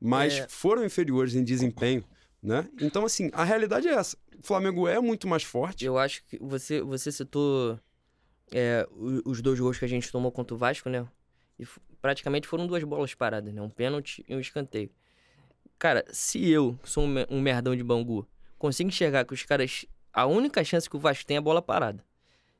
[0.00, 0.48] Mas é.
[0.48, 2.02] foram inferiores em desempenho,
[2.46, 2.68] né?
[2.80, 4.16] Então, assim, a realidade é essa.
[4.38, 5.84] O Flamengo é muito mais forte.
[5.84, 7.78] Eu acho que você, você citou
[8.52, 8.86] é,
[9.24, 11.04] os dois gols que a gente tomou contra o Vasco, né?
[11.58, 11.66] E
[12.00, 13.60] praticamente foram duas bolas paradas, né?
[13.60, 14.90] Um pênalti e um escanteio.
[15.76, 18.26] Cara, se eu sou um, um merdão de Bangu,
[18.56, 19.84] consigo enxergar que os caras.
[20.12, 22.02] A única chance que o Vasco tem é a bola parada.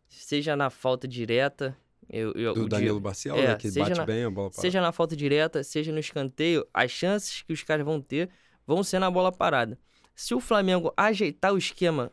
[0.09, 1.77] Seja na falta direta.
[2.09, 3.55] Eu, eu, Do Danilo Barcial, é, né?
[3.57, 4.61] Que bate na, bem a bola parada.
[4.61, 8.31] Seja na falta direta, seja no escanteio, as chances que os caras vão ter
[8.67, 9.79] vão ser na bola parada.
[10.15, 12.11] Se o Flamengo ajeitar o esquema,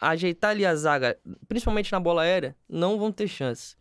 [0.00, 1.18] ajeitar ali a zaga,
[1.48, 3.76] principalmente na bola aérea, não vão ter chance.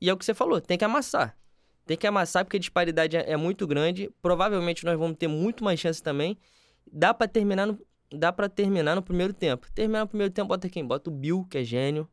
[0.00, 1.36] E é o que você falou, tem que amassar.
[1.84, 4.10] Tem que amassar porque a disparidade é, é muito grande.
[4.20, 6.38] Provavelmente nós vamos ter muito mais chance também.
[6.90, 7.78] Dá para terminar no,
[8.10, 9.66] dá para terminar no primeiro tempo.
[9.72, 10.86] Terminar no primeiro tempo, bota quem?
[10.86, 12.08] Bota o Bill, que é gênio.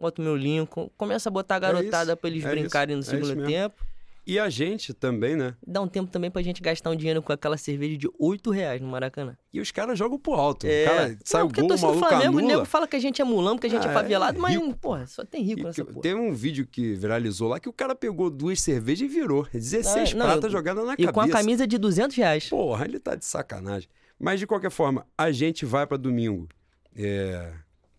[0.00, 0.90] Bota o meu Lincoln.
[0.96, 3.86] Começa a botar a garotada é para eles é brincarem isso, no é segundo tempo.
[4.24, 5.56] E a gente também, né?
[5.66, 8.80] Dá um tempo também pra gente gastar um dinheiro com aquela cerveja de 8 reais
[8.80, 9.36] no Maracanã.
[9.52, 10.64] E os caras jogam pro alto.
[10.64, 10.84] É.
[10.84, 12.42] O cara sai o gol, o maluco Flamengo, anula.
[12.42, 14.38] O nego fala que a gente é mulão, que a gente é ah, é favelado,
[14.38, 14.76] mas, rico.
[14.76, 16.00] porra, só tem rico e, nessa porra.
[16.00, 19.46] Tem um vídeo que viralizou lá que o cara pegou duas cervejas e virou.
[19.52, 21.10] 16 não, pratas jogadas na e cabeça.
[21.10, 22.48] E com a camisa de 200 reais.
[22.48, 23.88] Porra, ele tá de sacanagem.
[24.20, 26.48] Mas, de qualquer forma, a gente vai para domingo.
[26.94, 27.52] É...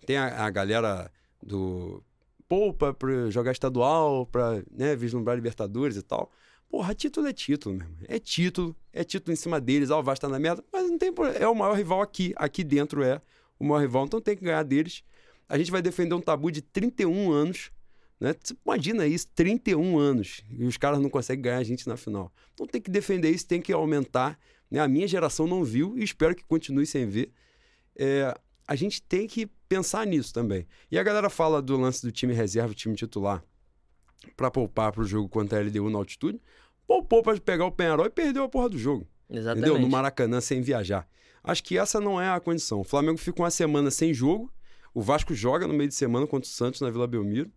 [0.06, 1.12] Tem a, a galera
[1.42, 2.02] do
[2.54, 6.32] poupa para jogar estadual, para né, vislumbrar Libertadores e tal.
[6.70, 8.00] Porra, título é título, meu irmão.
[8.08, 9.90] É título, é título em cima deles.
[9.90, 11.40] Ah, o Vasco tá na merda, mas não tem problema.
[11.40, 12.32] É o maior rival aqui.
[12.36, 13.20] Aqui dentro é
[13.58, 15.04] o maior rival, então tem que ganhar deles.
[15.50, 17.72] A gente vai defender um tabu de 31 anos.
[18.20, 18.36] Né?
[18.64, 20.44] Imagina isso, 31 anos.
[20.52, 22.32] E os caras não conseguem ganhar a gente na final.
[22.54, 24.40] Então tem que defender isso, tem que aumentar.
[24.70, 24.80] Né?
[24.80, 27.32] A minha geração não viu e espero que continue sem ver.
[27.96, 28.32] É,
[28.68, 30.68] a gente tem que pensar nisso também.
[30.92, 33.44] E a galera fala do lance do time reserva, time titular,
[34.36, 36.40] para poupar para o jogo contra a LDU na altitude
[36.88, 39.08] poupou para pegar o Penharol e perdeu a porra do jogo.
[39.30, 39.66] Exatamente.
[39.66, 39.82] Entendeu?
[39.82, 41.08] No Maracanã, sem viajar.
[41.44, 42.82] Acho que essa não é a condição.
[42.82, 44.52] O Flamengo fica uma semana sem jogo,
[44.94, 47.52] o Vasco joga no meio de semana contra o Santos na Vila Belmiro.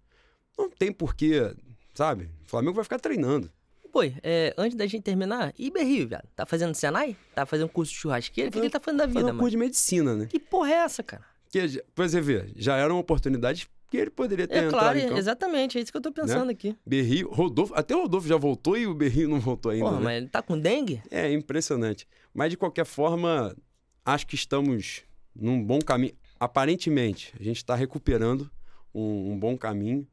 [0.58, 1.54] Não tem porquê,
[1.94, 2.30] sabe?
[2.46, 3.50] O Flamengo vai ficar treinando.
[3.92, 6.22] Pô, é, antes da gente terminar, e velho?
[6.34, 7.16] Tá fazendo Senai?
[7.34, 8.48] Tá fazendo curso de churrasqueira?
[8.48, 9.38] O que, que ele tá fazendo da vida, mano?
[9.38, 10.26] curso de medicina, né?
[10.26, 11.24] Que porra é essa, cara?
[11.50, 15.78] Que, pra você ver, já era uma oportunidade que ele poderia ter é, claro, exatamente,
[15.78, 16.52] é isso que eu tô pensando né?
[16.52, 16.76] aqui.
[16.84, 19.84] Berrio, Rodolfo, até o Rodolfo já voltou e o Berrio não voltou ainda.
[19.84, 20.04] Porra, né?
[20.04, 21.02] mas ele tá com dengue?
[21.10, 22.06] É, impressionante.
[22.34, 23.56] Mas de qualquer forma,
[24.04, 25.02] acho que estamos
[25.34, 26.14] num bom caminho.
[26.38, 28.50] Aparentemente, a gente está recuperando
[28.92, 30.06] um, um, bom caminho.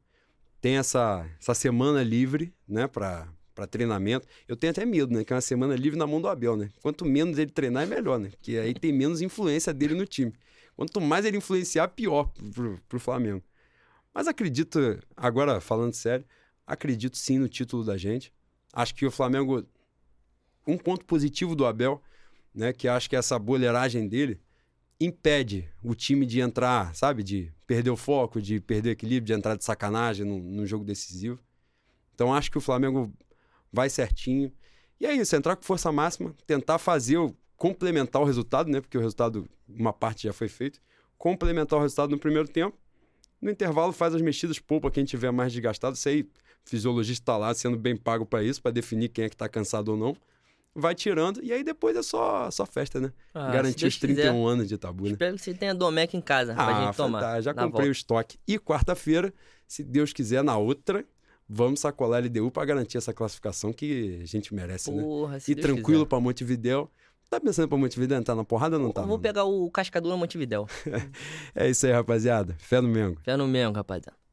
[0.60, 4.26] Tem essa, essa semana livre, né, para para treinamento.
[4.48, 5.22] Eu tenho até medo, né?
[5.24, 6.70] Que é uma semana livre na mão do Abel, né?
[6.82, 8.30] Quanto menos ele treinar, é melhor, né?
[8.30, 10.32] Porque aí tem menos influência dele no time.
[10.76, 13.42] Quanto mais ele influenciar, pior pro, pro Flamengo.
[14.12, 14.78] Mas acredito,
[15.16, 16.24] agora falando sério,
[16.66, 18.32] acredito sim no título da gente.
[18.72, 19.66] Acho que o Flamengo.
[20.66, 22.02] Um ponto positivo do Abel,
[22.54, 22.72] né?
[22.72, 24.40] Que acho que essa boleiragem dele
[25.00, 27.22] impede o time de entrar, sabe?
[27.22, 31.38] De perder o foco, de perder o equilíbrio, de entrar de sacanagem no, jogo decisivo.
[32.14, 33.12] Então acho que o Flamengo
[33.72, 34.52] vai certinho.
[35.00, 38.80] E é isso, entrar com força máxima, tentar fazer o complementar o resultado, né?
[38.80, 40.80] Porque o resultado, uma parte já foi feito.
[41.16, 42.76] Complementar o resultado no primeiro tempo
[43.44, 45.94] no intervalo, faz as mexidas, poupa quem tiver mais desgastado.
[45.94, 46.28] Isso aí, o
[46.64, 49.90] fisiologista está lá sendo bem pago para isso, para definir quem é que está cansado
[49.90, 50.16] ou não.
[50.74, 53.12] Vai tirando, e aí depois é só, só festa, né?
[53.32, 55.10] Ah, Garantir os 31 quiser, anos de tabu, né?
[55.10, 57.20] Espero que você tenha Domec em casa ah, pra gente tomar.
[57.20, 57.88] Tá, já comprei volta.
[57.88, 58.38] o estoque.
[58.48, 59.32] E quarta-feira,
[59.68, 61.06] se Deus quiser, na outra,
[61.48, 65.02] vamos sacolar a LDU para garantir essa classificação que a gente merece, né?
[65.02, 65.40] Porra, né?
[65.46, 66.90] E Deus tranquilo para Montevidéu.
[67.30, 69.02] Tá pensando pra Montevidéu entrar na porrada ou não tá?
[69.02, 70.66] Vou pegar o cascador Montevidéu.
[71.54, 72.54] é isso aí, rapaziada.
[72.58, 73.20] Fé no Mengo.
[73.22, 74.23] Fé no Mengo, rapaziada.